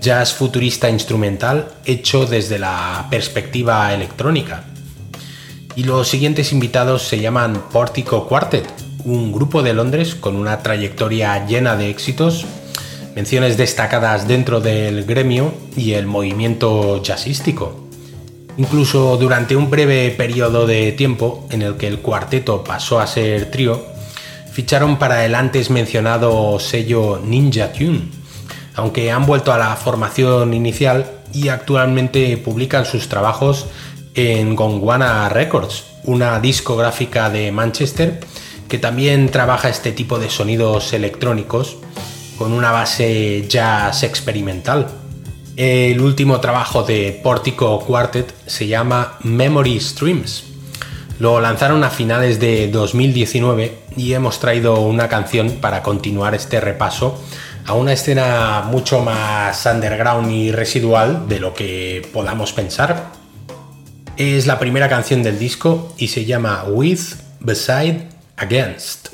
Jazz 0.00 0.34
futurista 0.34 0.88
instrumental 0.88 1.72
hecho 1.84 2.26
desde 2.26 2.60
la 2.60 3.08
perspectiva 3.10 3.92
electrónica. 3.92 4.66
Y 5.74 5.84
los 5.84 6.08
siguientes 6.08 6.52
invitados 6.52 7.02
se 7.08 7.20
llaman 7.20 7.62
Portico 7.72 8.26
Quartet, 8.28 8.66
un 9.04 9.32
grupo 9.32 9.62
de 9.62 9.72
Londres 9.72 10.14
con 10.14 10.36
una 10.36 10.62
trayectoria 10.62 11.46
llena 11.46 11.76
de 11.76 11.88
éxitos, 11.88 12.44
menciones 13.16 13.56
destacadas 13.56 14.28
dentro 14.28 14.60
del 14.60 15.04
gremio 15.04 15.54
y 15.76 15.92
el 15.92 16.06
movimiento 16.06 17.02
jazzístico. 17.02 17.88
Incluso 18.58 19.16
durante 19.16 19.56
un 19.56 19.70
breve 19.70 20.10
periodo 20.10 20.66
de 20.66 20.92
tiempo 20.92 21.46
en 21.50 21.62
el 21.62 21.76
que 21.76 21.88
el 21.88 22.00
cuarteto 22.00 22.62
pasó 22.62 23.00
a 23.00 23.06
ser 23.06 23.50
trío, 23.50 23.82
ficharon 24.52 24.98
para 24.98 25.24
el 25.24 25.34
antes 25.34 25.70
mencionado 25.70 26.60
sello 26.60 27.18
Ninja 27.24 27.72
Tune, 27.72 28.02
aunque 28.74 29.10
han 29.10 29.24
vuelto 29.24 29.54
a 29.54 29.58
la 29.58 29.74
formación 29.76 30.52
inicial 30.52 31.10
y 31.32 31.48
actualmente 31.48 32.36
publican 32.36 32.84
sus 32.84 33.08
trabajos 33.08 33.66
en 34.14 34.54
Gondwana 34.56 35.28
Records, 35.28 35.84
una 36.04 36.40
discográfica 36.40 37.30
de 37.30 37.52
Manchester 37.52 38.20
que 38.68 38.78
también 38.78 39.28
trabaja 39.28 39.68
este 39.68 39.92
tipo 39.92 40.18
de 40.18 40.30
sonidos 40.30 40.92
electrónicos 40.94 41.76
con 42.38 42.52
una 42.52 42.72
base 42.72 43.46
jazz 43.46 44.02
experimental. 44.02 44.88
El 45.56 46.00
último 46.00 46.40
trabajo 46.40 46.82
de 46.82 47.20
Portico 47.22 47.80
Quartet 47.80 48.32
se 48.46 48.66
llama 48.66 49.18
Memory 49.20 49.78
Streams. 49.78 50.44
Lo 51.18 51.40
lanzaron 51.40 51.84
a 51.84 51.90
finales 51.90 52.40
de 52.40 52.68
2019 52.68 53.76
y 53.96 54.14
hemos 54.14 54.40
traído 54.40 54.80
una 54.80 55.08
canción 55.08 55.50
para 55.60 55.82
continuar 55.82 56.34
este 56.34 56.58
repaso 56.58 57.22
a 57.66 57.74
una 57.74 57.92
escena 57.92 58.62
mucho 58.66 59.00
más 59.00 59.66
underground 59.66 60.30
y 60.30 60.50
residual 60.50 61.28
de 61.28 61.40
lo 61.40 61.52
que 61.52 62.08
podamos 62.12 62.52
pensar. 62.52 63.21
Es 64.16 64.46
la 64.46 64.58
primera 64.58 64.88
canción 64.88 65.22
del 65.22 65.38
disco 65.38 65.94
y 65.96 66.08
se 66.08 66.24
llama 66.24 66.64
With, 66.64 67.00
Beside, 67.40 68.08
Against. 68.36 69.08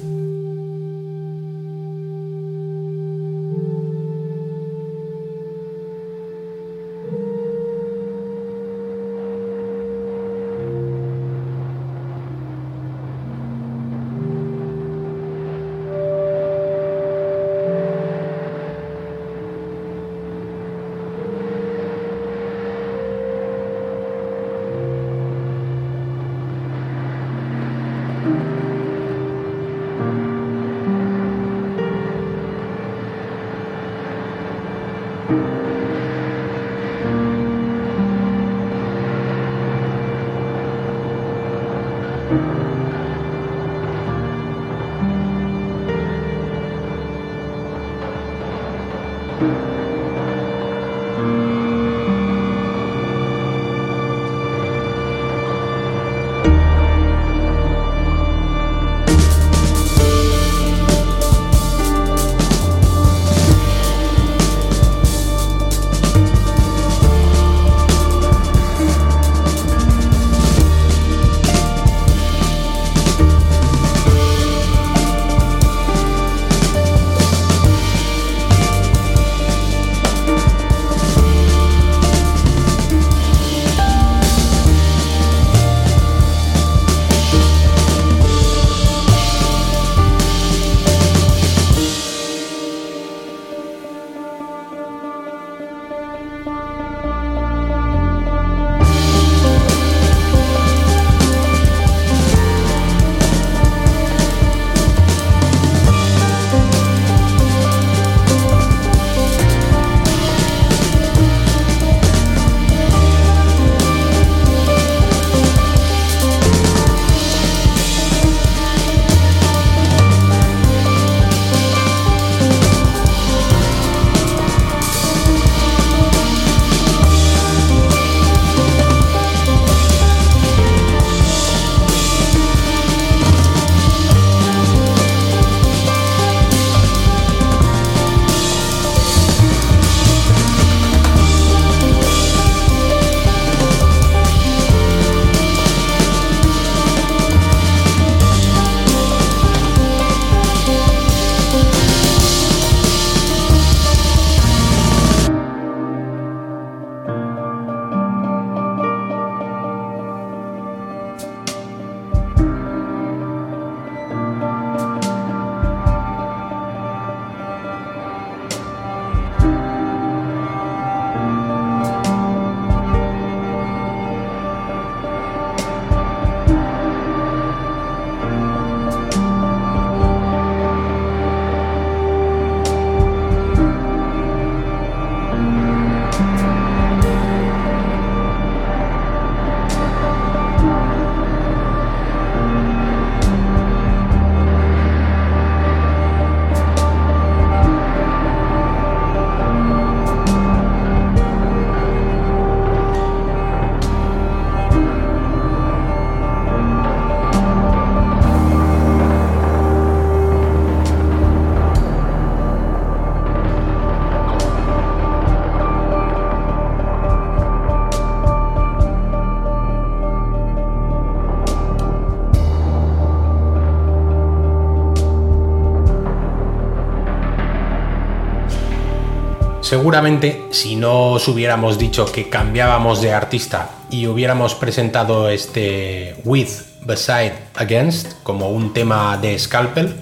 Seguramente 229.69 230.45
si 230.51 230.77
no 230.77 231.11
os 231.11 231.29
hubiéramos 231.29 231.79
dicho 231.79 232.11
que 232.11 232.31
cambiábamos 232.31 233.03
de 233.03 233.13
artista 233.13 233.69
y 233.91 234.07
hubiéramos 234.07 234.55
presentado 234.55 235.29
este 235.29 236.17
With, 236.25 236.49
Beside, 236.87 237.35
Against 237.55 238.15
como 238.23 238.49
un 238.49 238.73
tema 238.73 239.19
de 239.19 239.39
Scalpel, 239.39 239.95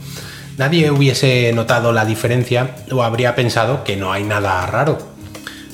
nadie 0.57 0.93
hubiese 0.93 1.53
notado 1.53 1.91
la 1.91 2.05
diferencia 2.05 2.77
o 2.93 3.03
habría 3.03 3.35
pensado 3.35 3.83
que 3.83 3.97
no 3.97 4.13
hay 4.13 4.23
nada 4.23 4.65
raro. 4.67 4.99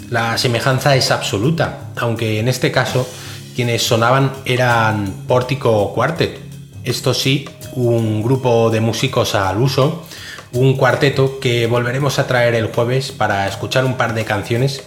La 0.09 0.38
semejanza 0.38 0.96
es 0.96 1.11
absoluta, 1.11 1.90
aunque 1.96 2.40
en 2.40 2.48
este 2.48 2.72
caso 2.72 3.07
quienes 3.55 3.83
sonaban 3.83 4.33
eran 4.46 5.12
Pórtico 5.28 5.92
Quartet. 5.92 6.40
Esto 6.83 7.12
sí, 7.12 7.46
un 7.74 8.22
grupo 8.22 8.70
de 8.70 8.81
músicos 8.81 9.35
al 9.35 9.61
uso, 9.61 10.07
un 10.54 10.76
cuarteto 10.76 11.40
que 11.40 11.66
volveremos 11.66 12.18
a 12.18 12.26
traer 12.26 12.54
el 12.54 12.66
jueves 12.66 13.10
para 13.12 13.48
escuchar 13.48 13.84
un 13.84 13.96
par 13.96 14.14
de 14.14 14.24
canciones 14.24 14.82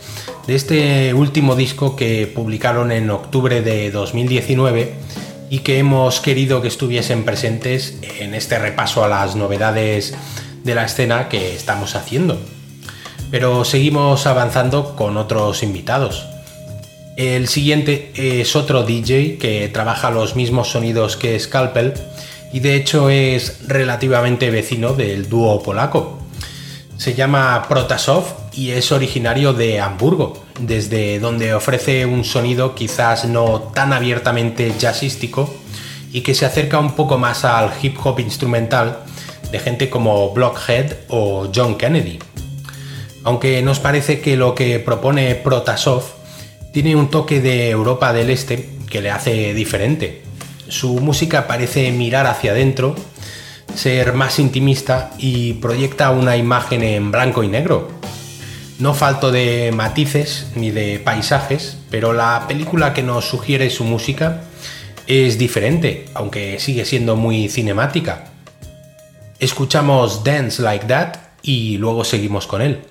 de 0.48 0.56
este 0.56 1.14
último 1.14 1.56
disco 1.56 1.96
que 1.96 2.28
publicaron 2.28 2.92
en 2.92 3.10
octubre 3.10 3.62
de 3.62 3.90
2019 3.90 4.94
y 5.50 5.60
que 5.60 5.80
hemos 5.80 6.22
querido 6.22 6.62
que 6.62 6.68
estuviesen 6.68 7.24
presentes 7.24 7.98
en 8.20 8.36
este 8.36 8.60
repaso 8.60 9.04
a 9.04 9.08
las 9.08 9.36
novedades 9.36 10.14
de 10.64 10.76
la 10.76 10.86
escena 10.86 11.30
que 11.30 11.56
estamos 11.56 11.96
haciendo. 11.96 12.40
Pero 13.32 13.66
seguimos 13.66 14.28
avanzando 14.28 14.96
con 14.96 15.18
otros 15.18 15.64
invitados. 15.64 16.28
El 17.18 17.48
siguiente 17.48 18.12
es 18.16 18.56
otro 18.56 18.84
DJ 18.84 19.38
que 19.38 19.70
trabaja 19.70 20.12
los 20.12 20.36
mismos 20.36 20.70
sonidos 20.70 21.16
que 21.16 21.40
Scalpel 21.40 21.94
y 22.56 22.62
de 22.62 22.78
hecho 22.78 23.10
es 23.10 23.68
relativamente 23.68 24.50
vecino 24.50 24.94
del 24.94 25.28
dúo 25.28 25.62
polaco. 25.62 26.20
Se 26.96 27.14
llama 27.14 27.66
Protasov 27.68 28.24
y 28.54 28.72
es 28.72 28.94
originario 28.94 29.52
de 29.52 29.82
Hamburgo, 29.82 30.42
desde 30.62 31.20
donde 31.20 31.54
ofrece 31.54 32.06
un 32.06 32.24
sonido 32.24 32.74
quizás 32.74 33.26
no 33.26 33.60
tan 33.76 33.92
abiertamente 33.92 34.74
jazzístico 34.80 35.54
y 36.14 36.22
que 36.22 36.34
se 36.34 36.46
acerca 36.46 36.80
un 36.80 36.94
poco 36.96 37.18
más 37.18 37.44
al 37.44 37.74
hip 37.82 37.98
hop 38.02 38.22
instrumental 38.22 39.00
de 39.52 39.60
gente 39.60 39.90
como 39.90 40.30
Blockhead 40.30 40.94
o 41.10 41.50
John 41.54 41.76
Kennedy. 41.76 42.20
Aunque 43.26 43.62
nos 43.64 43.82
parece 43.82 44.22
que 44.22 44.38
lo 44.38 44.56
que 44.56 44.80
propone 44.80 45.36
Protasov 45.36 46.04
tiene 46.72 46.96
un 46.96 47.10
toque 47.10 47.42
de 47.42 47.70
Europa 47.70 48.14
del 48.14 48.30
Este 48.30 48.70
que 48.90 49.02
le 49.02 49.12
hace 49.12 49.54
diferente. 49.54 50.25
Su 50.68 51.00
música 51.00 51.48
parece 51.48 51.92
mirar 51.92 52.26
hacia 52.26 52.52
adentro, 52.52 52.96
ser 53.76 54.14
más 54.14 54.40
intimista 54.40 55.12
y 55.18 55.54
proyecta 55.54 56.12
una 56.12 56.38
imagen 56.38 56.84
en 56.84 57.12
blanco 57.12 57.44
y 57.44 57.48
negro. 57.48 57.90
No 58.80 58.94
falto 58.94 59.32
de 59.32 59.72
matices 59.74 60.48
ni 60.56 60.72
de 60.72 61.00
paisajes, 61.00 61.78
pero 61.90 62.14
la 62.14 62.46
película 62.48 62.94
que 62.94 63.04
nos 63.04 63.26
sugiere 63.26 63.70
su 63.70 63.84
música 63.84 64.44
es 65.08 65.38
diferente, 65.38 66.06
aunque 66.14 66.60
sigue 66.60 66.84
siendo 66.84 67.16
muy 67.16 67.48
cinemática. 67.48 68.26
Escuchamos 69.40 70.24
Dance 70.24 70.62
Like 70.62 70.88
That 70.88 71.16
y 71.42 71.78
luego 71.78 72.04
seguimos 72.04 72.48
con 72.48 72.62
él. 72.62 72.82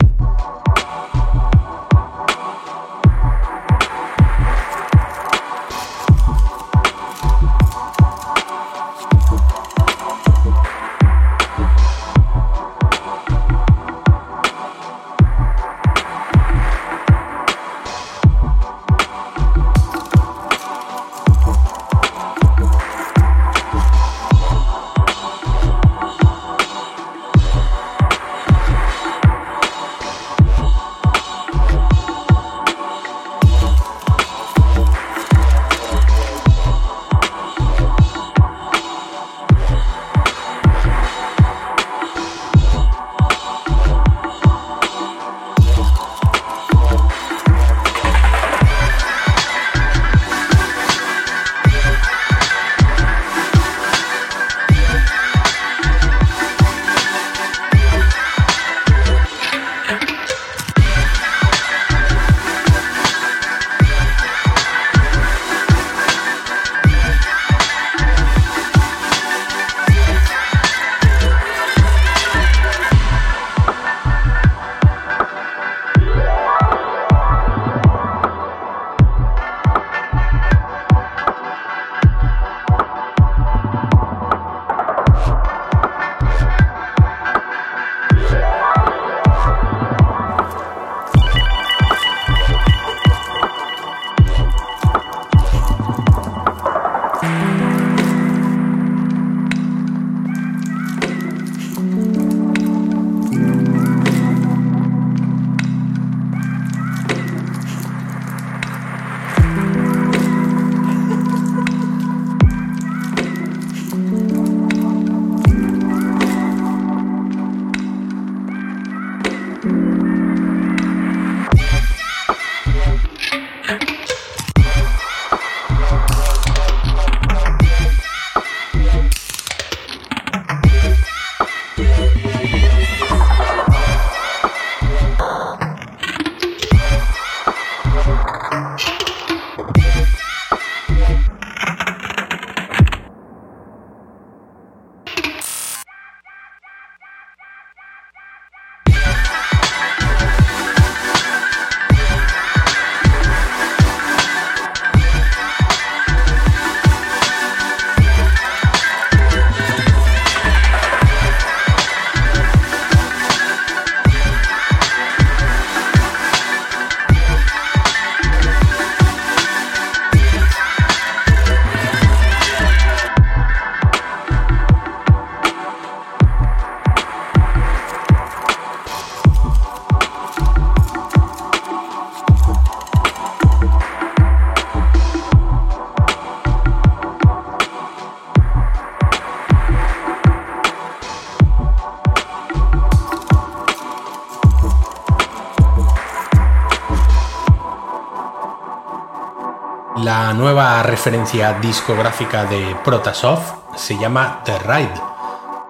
La 200.16 200.32
nueva 200.32 200.80
referencia 200.84 201.54
discográfica 201.54 202.44
de 202.44 202.76
Protasoft 202.84 203.52
se 203.74 203.98
llama 203.98 204.42
The 204.44 204.60
Ride. 204.60 204.94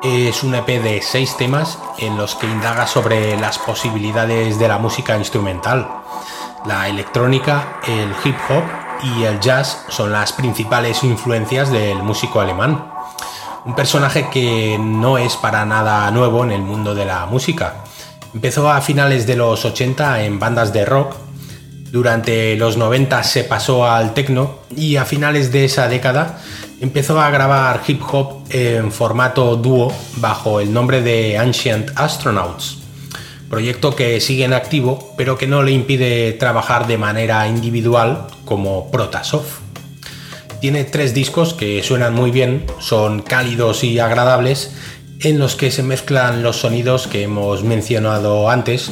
Es 0.02 0.42
un 0.42 0.54
EP 0.54 0.66
de 0.82 1.00
seis 1.00 1.34
temas 1.38 1.78
en 1.96 2.18
los 2.18 2.34
que 2.34 2.46
indaga 2.46 2.86
sobre 2.86 3.40
las 3.40 3.58
posibilidades 3.58 4.58
de 4.58 4.68
la 4.68 4.76
música 4.76 5.16
instrumental. 5.16 5.88
La 6.66 6.90
electrónica, 6.90 7.80
el 7.86 8.12
hip 8.22 8.36
hop 8.50 8.64
y 9.16 9.24
el 9.24 9.40
jazz 9.40 9.86
son 9.88 10.12
las 10.12 10.34
principales 10.34 11.02
influencias 11.04 11.70
del 11.70 12.02
músico 12.02 12.38
alemán. 12.42 12.92
Un 13.64 13.74
personaje 13.74 14.28
que 14.28 14.76
no 14.78 15.16
es 15.16 15.38
para 15.38 15.64
nada 15.64 16.10
nuevo 16.10 16.44
en 16.44 16.52
el 16.52 16.60
mundo 16.60 16.94
de 16.94 17.06
la 17.06 17.24
música. 17.24 17.76
Empezó 18.34 18.70
a 18.70 18.82
finales 18.82 19.26
de 19.26 19.36
los 19.36 19.64
80 19.64 20.24
en 20.24 20.38
bandas 20.38 20.74
de 20.74 20.84
rock, 20.84 21.14
durante 21.94 22.56
los 22.56 22.76
90 22.76 23.22
se 23.22 23.44
pasó 23.44 23.86
al 23.86 24.14
techno 24.14 24.58
y 24.76 24.96
a 24.96 25.04
finales 25.04 25.52
de 25.52 25.64
esa 25.64 25.86
década 25.86 26.40
empezó 26.80 27.20
a 27.20 27.30
grabar 27.30 27.82
hip 27.86 28.02
hop 28.10 28.42
en 28.50 28.90
formato 28.90 29.54
dúo 29.54 29.94
bajo 30.16 30.58
el 30.58 30.72
nombre 30.72 31.02
de 31.02 31.38
Ancient 31.38 31.92
Astronauts, 31.94 32.78
proyecto 33.48 33.94
que 33.94 34.20
sigue 34.20 34.42
en 34.44 34.54
activo 34.54 35.14
pero 35.16 35.38
que 35.38 35.46
no 35.46 35.62
le 35.62 35.70
impide 35.70 36.32
trabajar 36.32 36.88
de 36.88 36.98
manera 36.98 37.46
individual 37.46 38.26
como 38.44 38.90
Protasoft. 38.90 39.60
Tiene 40.60 40.82
tres 40.82 41.14
discos 41.14 41.54
que 41.54 41.80
suenan 41.84 42.12
muy 42.12 42.32
bien, 42.32 42.66
son 42.80 43.22
cálidos 43.22 43.84
y 43.84 44.00
agradables, 44.00 44.72
en 45.20 45.38
los 45.38 45.54
que 45.54 45.70
se 45.70 45.84
mezclan 45.84 46.42
los 46.42 46.56
sonidos 46.56 47.06
que 47.06 47.22
hemos 47.22 47.62
mencionado 47.62 48.50
antes, 48.50 48.90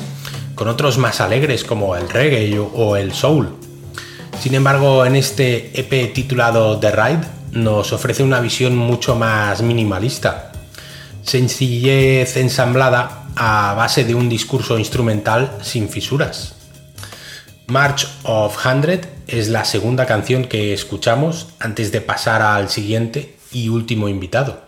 con 0.63 0.69
otros 0.69 0.97
más 0.97 1.21
alegres 1.21 1.65
como 1.65 1.97
el 1.97 2.09
reggae 2.09 2.57
o 2.57 2.95
el 2.95 3.13
soul. 3.13 3.57
Sin 4.41 4.55
embargo, 4.55 5.05
en 5.05 5.17
este 5.17 5.73
EP 5.75 6.15
titulado 6.15 6.79
The 6.79 6.93
Ride 6.93 7.27
nos 7.51 7.93
ofrece 7.93 8.23
una 8.23 8.39
visión 8.39 8.77
mucho 8.77 9.17
más 9.17 9.61
minimalista, 9.61 10.53
sencillez 11.25 12.37
ensamblada 12.37 13.25
a 13.35 13.75
base 13.75 14.05
de 14.05 14.15
un 14.15 14.29
discurso 14.29 14.79
instrumental 14.79 15.51
sin 15.63 15.89
fisuras. 15.89 16.55
March 17.67 18.07
of 18.23 18.57
Hundred 18.65 19.01
es 19.27 19.49
la 19.49 19.65
segunda 19.65 20.07
canción 20.07 20.45
que 20.45 20.73
escuchamos 20.73 21.49
antes 21.59 21.91
de 21.91 22.03
pasar 22.03 22.41
al 22.41 22.69
siguiente 22.69 23.35
y 23.51 23.69
último 23.69 24.09
invitado. 24.09 24.63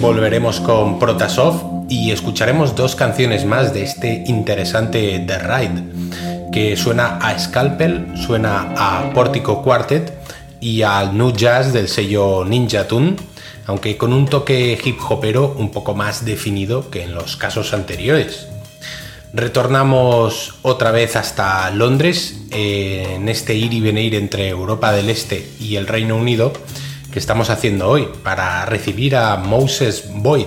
Volveremos 0.00 0.58
con 0.58 0.98
Protasoft 0.98 1.62
y 1.88 2.10
escucharemos 2.10 2.74
dos 2.74 2.96
canciones 2.96 3.44
más 3.44 3.72
de 3.72 3.84
este 3.84 4.24
interesante 4.26 5.22
The 5.24 5.38
Ride, 5.38 6.50
que 6.52 6.76
suena 6.76 7.18
a 7.18 7.38
Scalpel, 7.38 8.06
suena 8.16 8.74
a 8.76 9.12
Portico 9.12 9.62
Quartet 9.62 10.12
y 10.58 10.82
al 10.82 11.16
New 11.16 11.32
Jazz 11.32 11.72
del 11.72 11.86
sello 11.86 12.44
Ninja 12.44 12.88
Tune, 12.88 13.14
aunque 13.66 13.96
con 13.96 14.12
un 14.12 14.26
toque 14.26 14.76
hip 14.84 14.98
hopero 15.08 15.54
un 15.56 15.70
poco 15.70 15.94
más 15.94 16.24
definido 16.24 16.90
que 16.90 17.04
en 17.04 17.14
los 17.14 17.36
casos 17.36 17.72
anteriores. 17.72 18.48
Retornamos 19.32 20.56
otra 20.62 20.90
vez 20.90 21.14
hasta 21.14 21.70
Londres 21.70 22.40
en 22.50 23.28
este 23.28 23.54
ir 23.54 23.72
y 23.72 23.80
venir 23.80 24.16
entre 24.16 24.48
Europa 24.48 24.90
del 24.90 25.10
Este 25.10 25.48
y 25.60 25.76
el 25.76 25.86
Reino 25.86 26.16
Unido 26.16 26.52
que 27.10 27.18
estamos 27.18 27.50
haciendo 27.50 27.88
hoy 27.88 28.08
para 28.22 28.64
recibir 28.66 29.16
a 29.16 29.36
Moses 29.36 30.04
Boyd. 30.12 30.46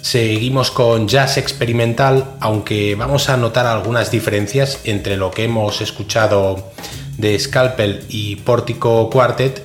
Seguimos 0.00 0.70
con 0.70 1.08
jazz 1.08 1.36
experimental, 1.36 2.36
aunque 2.40 2.94
vamos 2.94 3.28
a 3.28 3.36
notar 3.36 3.66
algunas 3.66 4.10
diferencias 4.10 4.80
entre 4.84 5.16
lo 5.16 5.32
que 5.32 5.44
hemos 5.44 5.80
escuchado 5.80 6.72
de 7.18 7.38
Scalpel 7.38 8.04
y 8.08 8.36
Portico 8.36 9.10
Quartet 9.10 9.62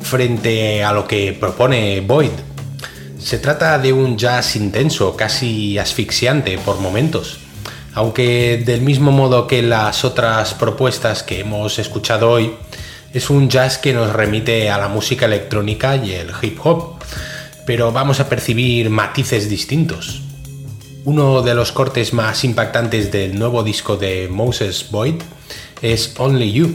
frente 0.00 0.82
a 0.82 0.92
lo 0.92 1.06
que 1.06 1.36
propone 1.38 2.00
Boyd. 2.00 2.32
Se 3.18 3.38
trata 3.38 3.78
de 3.78 3.92
un 3.92 4.18
jazz 4.18 4.56
intenso, 4.56 5.16
casi 5.16 5.78
asfixiante 5.78 6.58
por 6.58 6.80
momentos, 6.80 7.38
aunque 7.94 8.62
del 8.64 8.80
mismo 8.80 9.12
modo 9.12 9.46
que 9.46 9.62
las 9.62 10.04
otras 10.04 10.54
propuestas 10.54 11.22
que 11.22 11.40
hemos 11.40 11.78
escuchado 11.78 12.30
hoy, 12.30 12.54
es 13.16 13.30
un 13.30 13.48
jazz 13.48 13.78
que 13.78 13.94
nos 13.94 14.12
remite 14.12 14.68
a 14.68 14.76
la 14.76 14.88
música 14.88 15.24
electrónica 15.24 15.96
y 15.96 16.12
el 16.12 16.32
hip 16.42 16.58
hop, 16.62 16.96
pero 17.64 17.90
vamos 17.90 18.20
a 18.20 18.28
percibir 18.28 18.90
matices 18.90 19.48
distintos. 19.48 20.20
Uno 21.06 21.40
de 21.40 21.54
los 21.54 21.72
cortes 21.72 22.12
más 22.12 22.44
impactantes 22.44 23.10
del 23.10 23.38
nuevo 23.38 23.62
disco 23.62 23.96
de 23.96 24.28
Moses 24.28 24.88
Boyd 24.90 25.14
es 25.80 26.14
Only 26.18 26.52
You, 26.52 26.74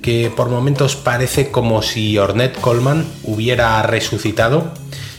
que 0.00 0.30
por 0.30 0.50
momentos 0.50 0.94
parece 0.94 1.50
como 1.50 1.82
si 1.82 2.16
Ornette 2.16 2.60
Coleman 2.60 3.04
hubiera 3.24 3.82
resucitado 3.82 4.72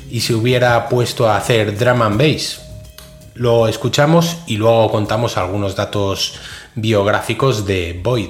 y 0.10 0.22
se 0.22 0.34
hubiera 0.34 0.88
puesto 0.88 1.28
a 1.28 1.36
hacer 1.36 1.78
drum 1.78 2.04
and 2.04 2.18
bass. 2.18 2.62
Lo 3.34 3.68
escuchamos 3.68 4.38
y 4.48 4.56
luego 4.56 4.90
contamos 4.92 5.36
algunos 5.36 5.76
datos 5.76 6.36
biográficos 6.76 7.66
de 7.66 8.00
Boyd. 8.02 8.30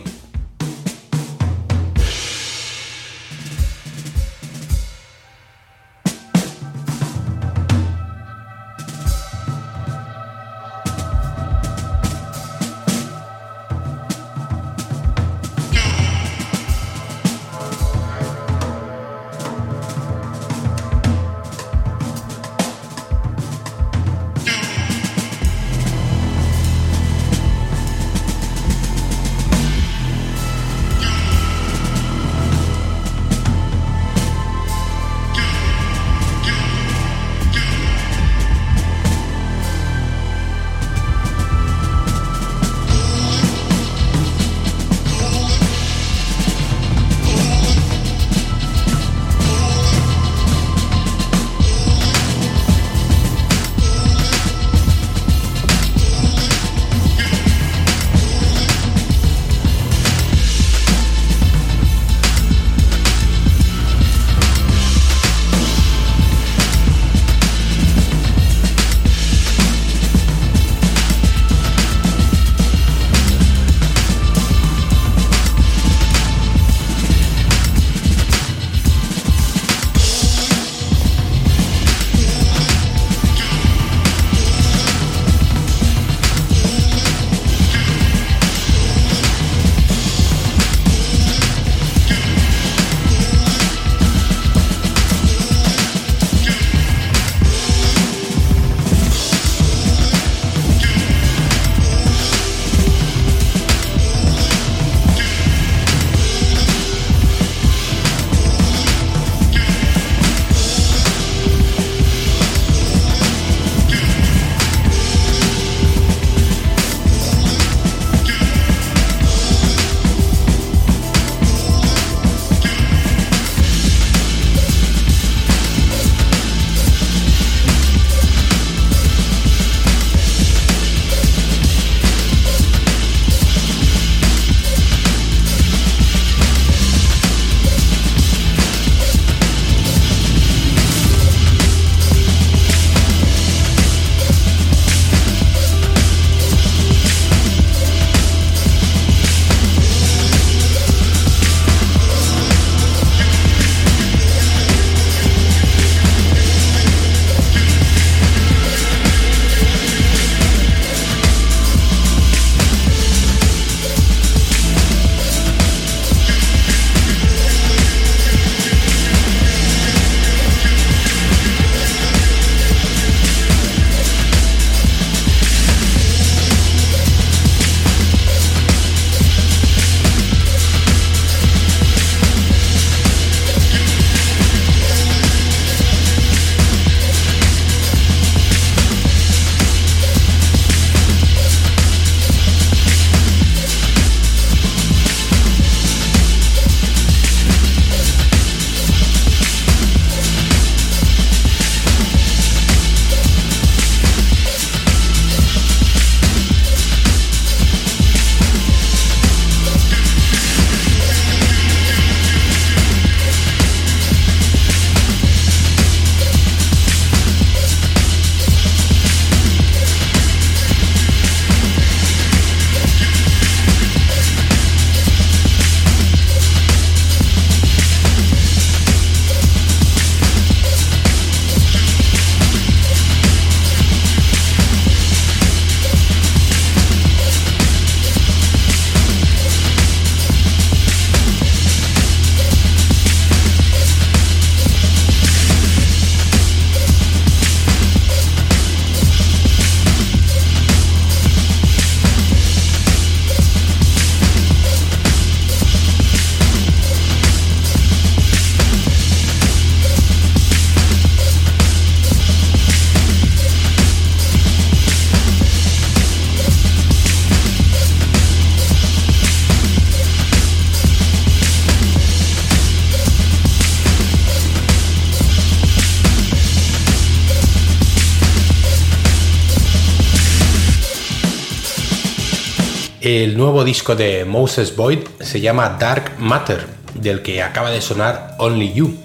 El 283.04 283.36
nuevo 283.36 283.66
disco 283.66 283.98
de 283.98 284.24
Moses 284.24 284.78
Boyd 284.78 285.00
se 285.20 285.42
llama 285.42 285.76
Dark 285.78 286.14
Matter, 286.20 286.66
del 286.94 287.22
que 287.22 287.44
acaba 287.44 287.70
de 287.70 287.82
sonar 287.82 288.38
Only 288.40 288.72
You, 288.72 288.98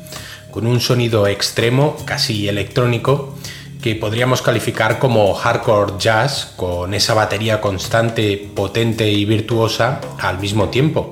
con 0.52 0.68
un 0.68 0.80
sonido 0.80 1.26
extremo, 1.26 1.96
casi 2.04 2.46
electrónico, 2.46 3.34
que 3.82 3.96
podríamos 3.96 4.40
calificar 4.40 5.00
como 5.00 5.34
hardcore 5.34 5.94
jazz, 5.98 6.52
con 6.54 6.94
esa 6.94 7.14
batería 7.14 7.60
constante, 7.60 8.48
potente 8.54 9.10
y 9.10 9.24
virtuosa 9.24 10.00
al 10.20 10.38
mismo 10.38 10.68
tiempo. 10.68 11.10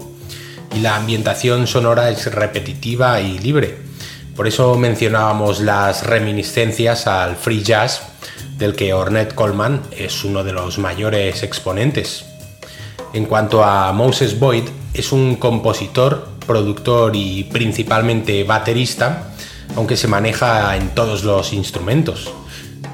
Y 0.73 0.79
la 0.79 0.95
ambientación 0.95 1.67
sonora 1.67 2.09
es 2.11 2.33
repetitiva 2.33 3.21
y 3.21 3.41
libre. 3.41 3.79
Por 4.37 4.47
eso 4.47 4.77
mencionábamos 4.77 5.59
las 5.59 6.07
reminiscencias 6.07 7.09
al 7.09 7.35
free 7.35 7.65
jazz, 7.65 8.03
del 8.59 8.77
que 8.77 8.95
Ornette 8.95 9.35
Coleman 9.35 9.83
es 9.91 10.23
uno 10.23 10.45
de 10.45 10.53
los 10.53 10.79
mayores 10.79 11.43
exponentes. 11.43 12.36
En 13.17 13.25
cuanto 13.25 13.65
a 13.65 13.91
Moses 13.93 14.39
Boyd, 14.39 14.65
es 14.93 15.11
un 15.11 15.37
compositor, 15.37 16.29
productor 16.47 17.17
y 17.17 17.45
principalmente 17.45 18.45
baterista, 18.45 19.33
aunque 19.75 19.97
se 19.97 20.07
maneja 20.07 20.77
en 20.77 20.91
todos 20.91 21.25
los 21.25 21.55
instrumentos. 21.55 22.31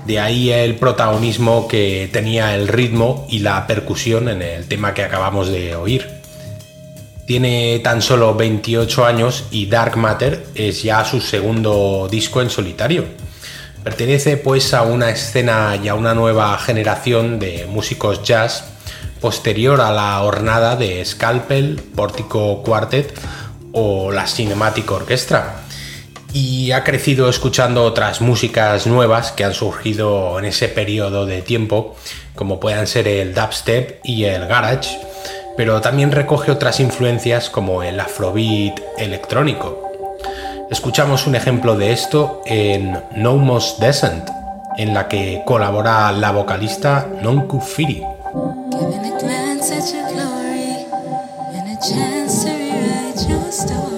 De 0.07 0.21
ahí 0.21 0.53
el 0.53 0.77
protagonismo 0.77 1.67
que 1.67 2.09
tenía 2.13 2.55
el 2.55 2.69
ritmo 2.69 3.27
y 3.31 3.41
la 3.41 3.67
percusión 3.67 4.29
en 4.29 4.43
el 4.43 4.69
tema 4.69 4.95
que 4.95 5.03
acabamos 5.03 5.49
de 5.49 5.75
oír. 5.75 6.09
Tiene 7.27 7.81
tan 7.81 8.01
solo 8.01 8.37
28 8.37 9.05
años 9.05 9.47
y 9.51 9.67
Dark 9.67 9.97
Matter 9.97 10.47
es 10.55 10.85
ya 10.85 11.05
su 11.05 11.21
segundo 11.21 12.07
disco 12.09 12.41
en 12.41 12.49
solitario. 12.49 13.07
Pertenece 13.83 14.37
pues 14.37 14.73
a 14.73 14.83
una 14.83 15.11
escena 15.11 15.77
y 15.83 15.89
a 15.89 15.97
una 15.97 16.15
nueva 16.15 16.57
generación 16.59 17.41
de 17.41 17.67
músicos 17.69 18.23
jazz 18.23 18.72
posterior 19.23 19.81
a 19.81 19.93
la 19.93 20.23
hornada 20.23 20.77
de 20.77 21.03
Scalpel, 21.03 21.81
Portico 21.95 22.63
Quartet 22.63 23.19
o 23.73 24.13
la 24.13 24.27
Cinematic 24.27 24.91
Orchestra 24.91 25.63
y 26.33 26.73
ha 26.73 26.83
crecido 26.83 27.29
escuchando 27.29 27.85
otras 27.85 28.21
músicas 28.21 28.87
nuevas 28.87 29.33
que 29.33 29.45
han 29.45 29.55
surgido 29.55 30.39
en 30.39 30.47
ese 30.47 30.69
periodo 30.69 31.27
de 31.27 31.43
tiempo, 31.43 31.95
como 32.35 32.59
puedan 32.59 32.87
ser 32.87 33.07
el 33.07 33.35
dubstep 33.35 34.01
y 34.05 34.25
el 34.25 34.47
garage, 34.47 34.99
pero 35.57 35.81
también 35.81 36.11
recoge 36.11 36.51
otras 36.51 36.81
influencias 36.81 37.51
como 37.51 37.83
el 37.83 38.01
afrobeat 38.01 38.81
electrónico. 38.99 39.91
Escuchamos 40.71 41.27
un 41.27 41.35
ejemplo 41.35 41.77
de 41.77 41.93
esto 41.93 42.41
en 42.47 42.99
No 43.15 43.37
Most 43.37 43.79
Descent, 43.79 44.29
en 44.79 44.95
la 44.95 45.07
que 45.07 45.43
colabora 45.45 46.11
la 46.13 46.33
vocalista 46.33 47.07
Nonku 47.23 47.61
Firi. 47.61 48.03
Giving 48.33 49.05
a 49.05 49.21
glance 49.21 49.71
at 49.71 49.93
your 49.93 50.09
glory 50.11 50.87
and 51.55 51.69
a 51.69 51.81
chance 51.87 52.45
to 52.45 52.51
rewrite 52.51 53.29
your 53.29 53.53
story. 53.53 53.92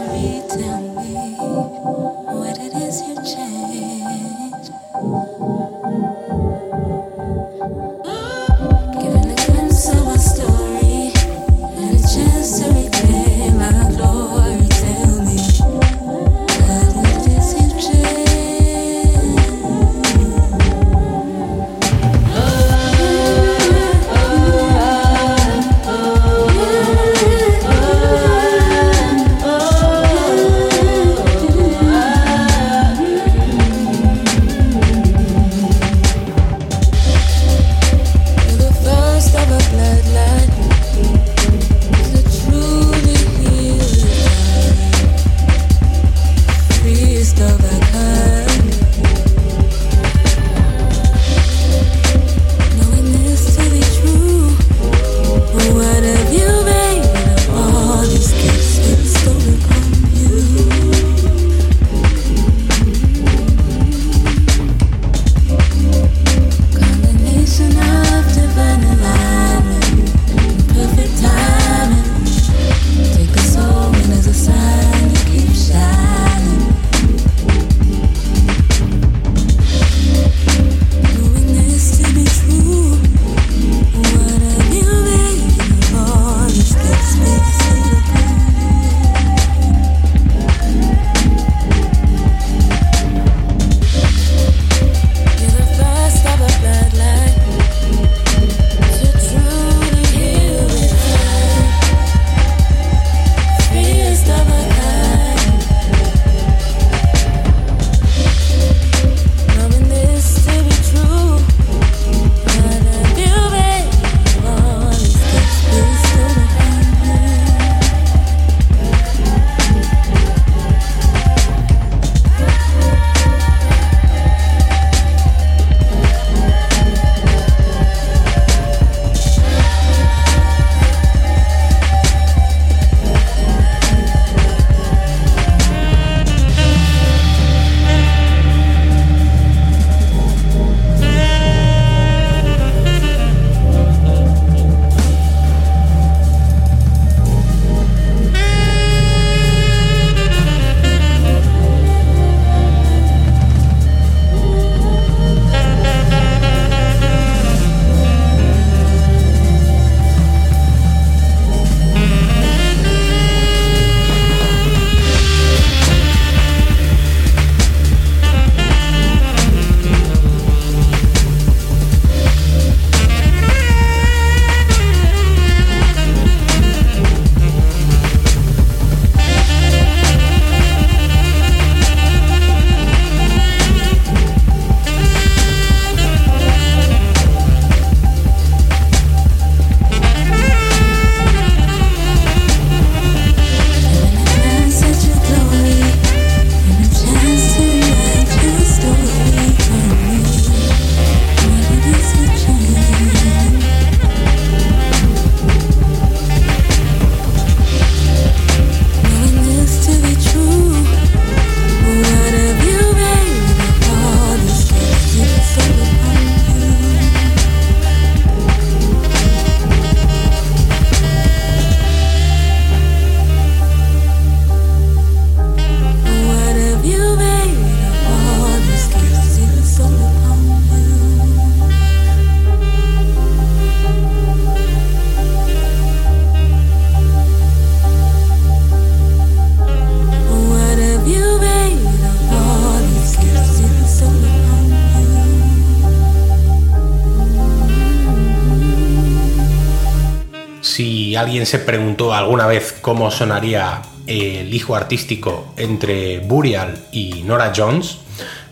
Alguien 251.35 251.47
se 251.47 251.59
preguntó 251.59 252.15
alguna 252.15 252.47
vez 252.47 252.77
cómo 252.81 253.11
sonaría 253.11 253.83
el 254.07 254.55
hijo 254.55 254.77
artístico 254.77 255.53
entre 255.57 256.21
Burial 256.21 256.79
y 256.93 257.25
Nora 257.25 257.53
Jones, 257.57 257.99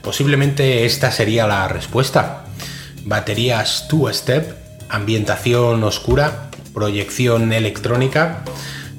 posiblemente 0.02 0.84
esta 0.84 1.12
sería 1.12 1.46
la 1.46 1.68
respuesta. 1.68 2.42
Baterías 3.04 3.86
two-step, 3.86 4.56
ambientación 4.88 5.84
oscura, 5.84 6.50
proyección 6.74 7.52
electrónica, 7.52 8.42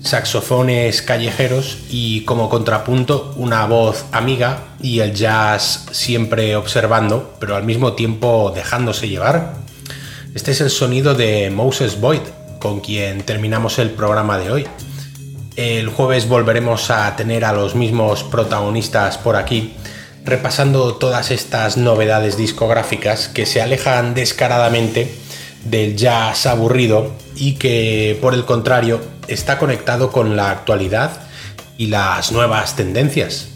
saxofones 0.02 1.02
callejeros 1.02 1.80
y 1.90 2.22
como 2.24 2.48
contrapunto 2.48 3.34
una 3.36 3.66
voz 3.66 4.06
amiga 4.14 4.60
y 4.82 5.02
el 5.02 5.14
jazz 5.14 5.88
siempre 5.92 6.56
observando, 6.56 7.36
pero 7.38 7.58
al 7.58 7.64
mismo 7.66 7.92
tiempo 7.96 8.54
dejándose 8.56 9.10
llevar. 9.10 9.56
Este 10.34 10.52
es 10.52 10.62
el 10.62 10.70
sonido 10.70 11.16
de 11.16 11.50
Moses 11.50 12.00
Boyd, 12.00 12.22
con 12.64 12.80
quien 12.80 13.24
terminamos 13.24 13.78
el 13.78 13.90
programa 13.90 14.38
de 14.38 14.50
hoy. 14.50 14.68
El 15.58 15.90
jueves 15.90 16.30
volveremos 16.30 16.92
a 16.92 17.14
tener 17.18 17.44
a 17.44 17.52
los 17.52 17.76
mismos 17.76 18.24
protagonistas 18.24 19.18
por 19.18 19.36
aquí, 19.36 19.74
repasando 20.24 20.96
todas 20.96 21.30
estas 21.30 21.76
novedades 21.76 22.38
discográficas 22.38 23.28
que 23.28 23.46
se 23.46 23.62
alejan 23.62 24.14
descaradamente 24.14 25.14
del 25.66 25.98
jazz 25.98 26.46
aburrido 26.46 27.12
y 27.36 27.56
que, 27.56 28.18
por 28.22 28.34
el 28.34 28.46
contrario, 28.46 29.02
está 29.28 29.58
conectado 29.58 30.10
con 30.14 30.38
la 30.38 30.50
actualidad 30.50 31.12
y 31.78 31.88
las 31.88 32.32
nuevas 32.32 32.78
tendencias. 32.78 33.50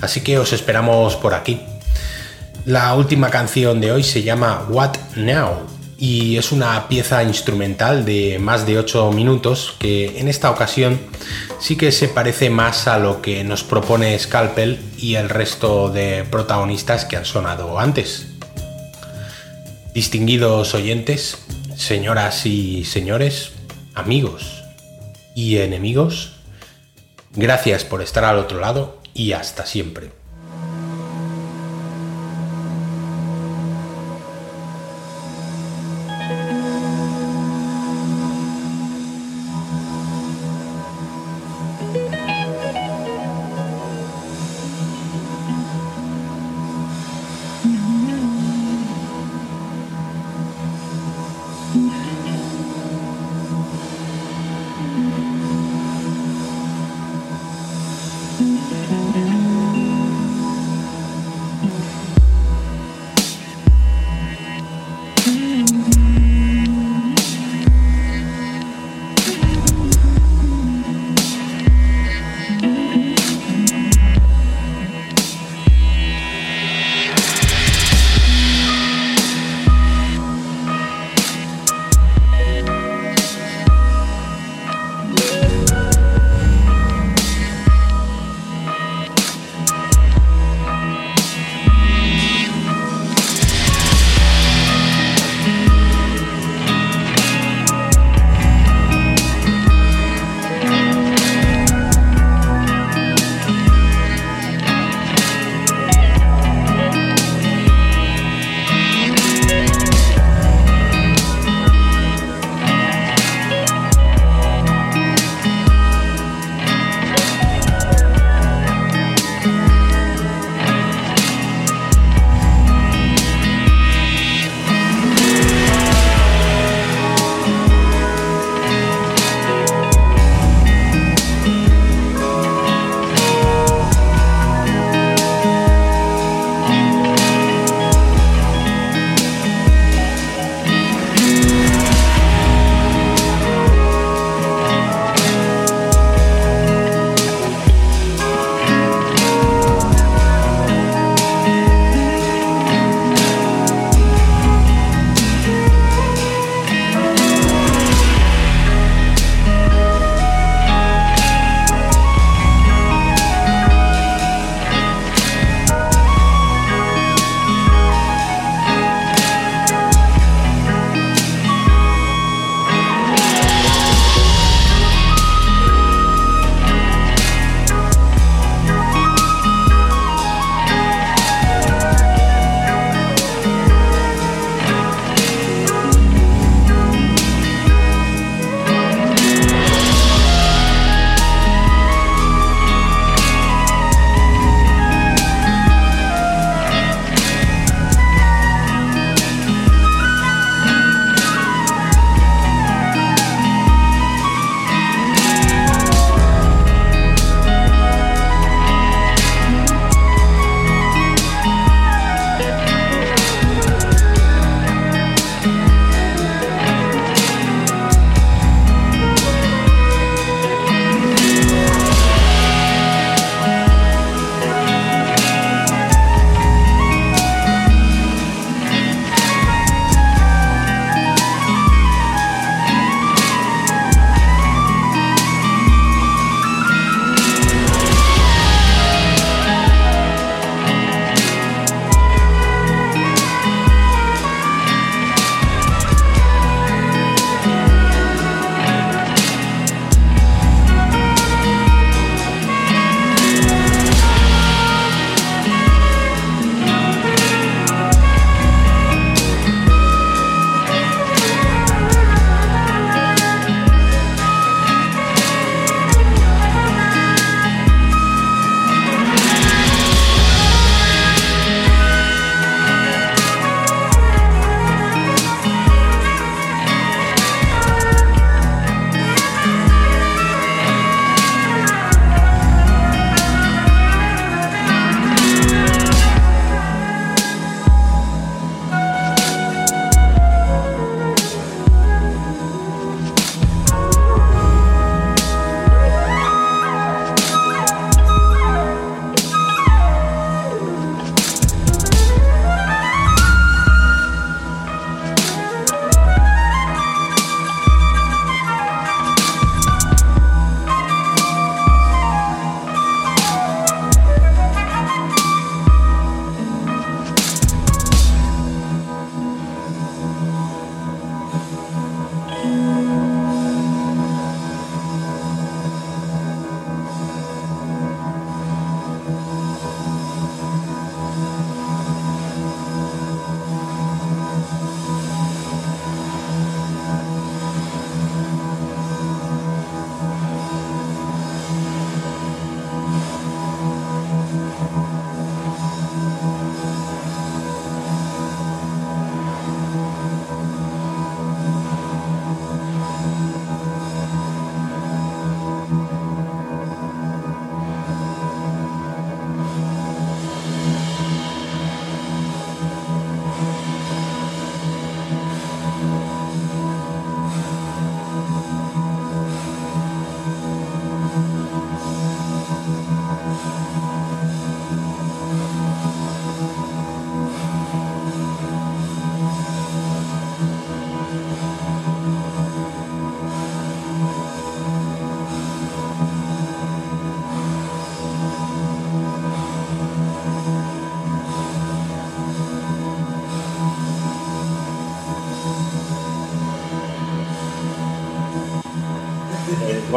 Así 0.00 0.22
que 0.22 0.38
os 0.38 0.54
esperamos 0.54 1.16
por 1.16 1.34
aquí. 1.34 1.60
La 2.64 2.94
última 2.94 3.28
canción 3.28 3.82
de 3.82 3.92
hoy 3.92 4.02
se 4.02 4.22
llama 4.22 4.64
What 4.70 4.96
Now 5.16 5.77
y 6.00 6.36
es 6.36 6.52
una 6.52 6.86
pieza 6.86 7.24
instrumental 7.24 8.04
de 8.04 8.38
más 8.38 8.64
de 8.66 8.78
8 8.78 9.10
minutos 9.10 9.74
que 9.80 10.20
en 10.20 10.28
esta 10.28 10.48
ocasión 10.48 11.00
sí 11.58 11.76
que 11.76 11.90
se 11.90 12.06
parece 12.08 12.50
más 12.50 12.86
a 12.86 13.00
lo 13.00 13.20
que 13.20 13.42
nos 13.42 13.64
propone 13.64 14.16
Scalpel 14.16 14.78
y 14.96 15.16
el 15.16 15.28
resto 15.28 15.90
de 15.90 16.24
protagonistas 16.30 17.04
que 17.04 17.16
han 17.16 17.24
sonado 17.24 17.80
antes. 17.80 18.28
Distinguidos 19.92 20.72
oyentes, 20.74 21.38
señoras 21.76 22.46
y 22.46 22.84
señores, 22.84 23.50
amigos 23.94 24.62
y 25.34 25.58
enemigos, 25.58 26.36
gracias 27.34 27.82
por 27.82 28.02
estar 28.02 28.24
al 28.24 28.38
otro 28.38 28.60
lado 28.60 29.00
y 29.14 29.32
hasta 29.32 29.66
siempre. 29.66 30.17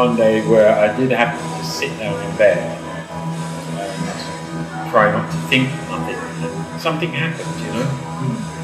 One 0.01 0.15
day 0.15 0.41
where 0.47 0.67
I 0.67 0.97
did 0.97 1.11
happen 1.11 1.37
to 1.59 1.63
sit 1.63 1.95
down 1.99 2.17
in 2.25 2.35
bed 2.35 2.57
and 2.57 2.81
try 4.89 5.11
not 5.11 5.29
to 5.29 5.37
think 5.45 5.69
nothing. 5.93 6.17
And 6.41 6.81
something 6.81 7.11
happened, 7.11 7.53
you 7.61 7.69
know. 7.69 7.85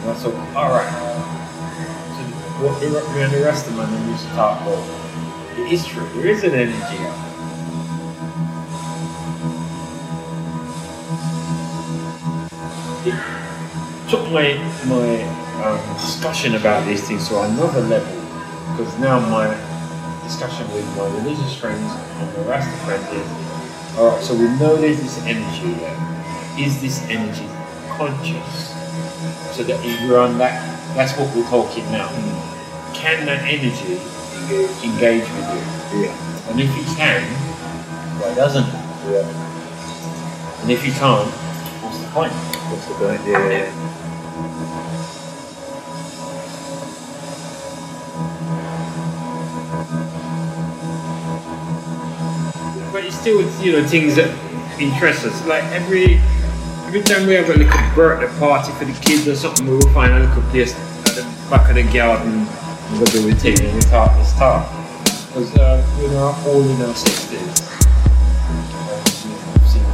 And 0.02 0.10
I 0.10 0.14
thought, 0.18 0.34
all 0.58 0.72
right. 0.74 0.92
So 2.16 2.22
what 2.66 2.82
the, 2.82 2.88
and 3.22 3.32
the 3.32 3.44
rest 3.46 3.68
of 3.68 3.76
my 3.76 3.86
memories 3.86 4.22
start 4.22 4.66
well, 4.66 4.82
it 5.60 5.72
is 5.72 5.86
true. 5.86 6.10
There 6.16 6.26
is 6.26 6.44
an 6.44 6.56
energy 6.56 6.98
out 7.06 7.18
there. 7.22 7.38
It 13.14 14.10
took 14.10 14.26
my 14.32 14.58
my 14.90 15.22
um, 15.62 15.78
discussion 16.02 16.56
about 16.56 16.88
these 16.88 17.08
things 17.08 17.30
to 17.30 17.42
another 17.42 17.82
level 17.82 18.18
because 18.72 18.98
now 18.98 19.20
my 19.20 19.67
with 20.78 20.98
my 20.98 21.08
religious 21.18 21.56
friends 21.58 21.92
and 22.22 22.38
my 22.38 22.54
Rasta 22.54 22.78
friends 22.86 23.10
is 23.10 23.98
all 23.98 24.12
right. 24.14 24.24
So 24.24 24.36
we 24.36 24.46
know 24.62 24.76
there's 24.76 25.02
this 25.02 25.18
energy 25.26 25.74
there. 25.82 25.98
Is 26.58 26.80
this 26.82 27.02
energy 27.10 27.50
conscious? 27.98 28.70
So 29.58 29.64
that 29.64 29.84
if 29.84 30.02
you're 30.02 30.20
on 30.20 30.38
that, 30.38 30.62
that's 30.96 31.18
what 31.18 31.34
we're 31.36 31.50
talking 31.50 31.84
now. 31.92 32.08
Hmm. 32.10 32.94
Can 32.94 33.26
that 33.26 33.42
energy 33.42 33.98
engage, 34.46 34.70
engage 34.86 35.26
with 35.26 35.48
you? 35.50 36.06
Yeah. 36.06 36.50
And 36.50 36.62
if 36.62 36.70
you 36.78 36.84
can, 36.96 37.24
why 38.22 38.36
doesn't 38.36 38.70
it? 38.70 38.88
Yeah. 39.10 40.62
And 40.62 40.72
if 40.72 40.86
you 40.86 40.92
can't, 40.94 41.30
what's 41.82 41.98
the 42.00 42.08
point? 42.10 42.34
What's 42.70 42.86
the 42.86 42.94
point? 42.94 43.22
Yeah. 43.26 43.50
yeah. 43.50 43.87
Still, 53.28 53.44
you 53.62 53.74
know, 53.74 53.84
things 53.86 54.16
that 54.16 54.32
interest 54.80 55.26
us. 55.26 55.46
Like 55.46 55.66
every 55.76 56.16
every 56.88 57.02
time 57.02 57.28
we 57.28 57.34
have 57.34 57.50
a 57.50 57.56
little 57.60 57.68
birthday 57.94 58.32
party 58.40 58.72
for 58.80 58.86
the 58.86 58.94
kids 59.04 59.28
or 59.28 59.36
something, 59.36 59.68
we'll 59.68 59.82
find 59.92 60.14
a 60.14 60.20
little 60.20 60.42
place 60.50 60.74
at 61.04 61.16
the 61.16 61.24
back 61.50 61.68
of 61.68 61.76
the 61.76 61.84
garden. 61.92 62.48
We'll 62.94 63.04
do 63.12 63.20
the 63.28 63.36
thing 63.36 63.60
and 63.60 63.76
we 63.76 63.82
talk 63.92 64.16
this 64.16 64.32
talk. 64.40 64.72
Because 65.28 65.52
uh, 65.58 65.84
we're 66.00 66.16
all 66.16 66.64
in 66.64 66.82
our 66.88 66.96
sixties. 66.96 67.68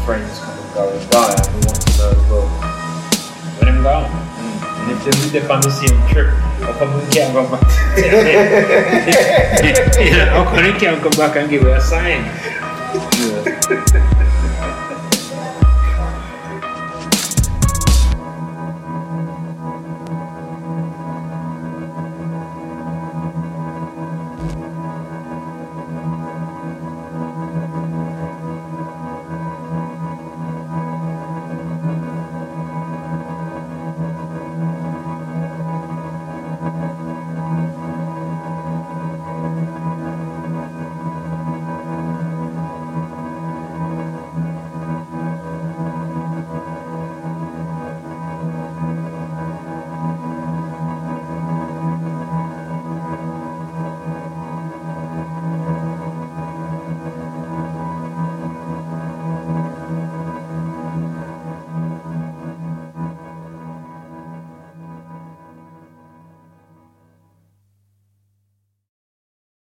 Friends 0.05 0.37
come 0.39 0.59
and 0.59 0.73
go 0.75 0.89
and 0.91 1.09
die, 1.09 1.33
and 1.33 1.47
we 1.55 1.61
want 1.65 1.81
to 1.81 1.89
know 1.97 2.11
as 2.11 2.17
well. 2.29 2.47
When 3.57 3.65
them 3.73 3.81
gone. 3.83 4.11
And 4.83 4.91
if 4.91 4.99
they're, 5.05 5.41
they're 5.41 5.51
on 5.51 5.61
the 5.61 5.71
same 5.71 5.97
trip, 6.11 6.27
how 6.59 6.73
come 6.77 6.93
we 6.93 7.01
can't 7.09 7.33
go 7.33 7.41
back? 7.49 7.63
yeah, 9.97 10.25
how 10.35 10.43
come 10.43 10.65
we 10.65 10.73
can't 10.77 11.01
come 11.01 11.13
back 11.13 11.37
and 11.37 11.49
give 11.49 11.63
her 11.63 11.75
a 11.75 11.81
sign? 11.81 12.29
Yeah. 13.23 13.62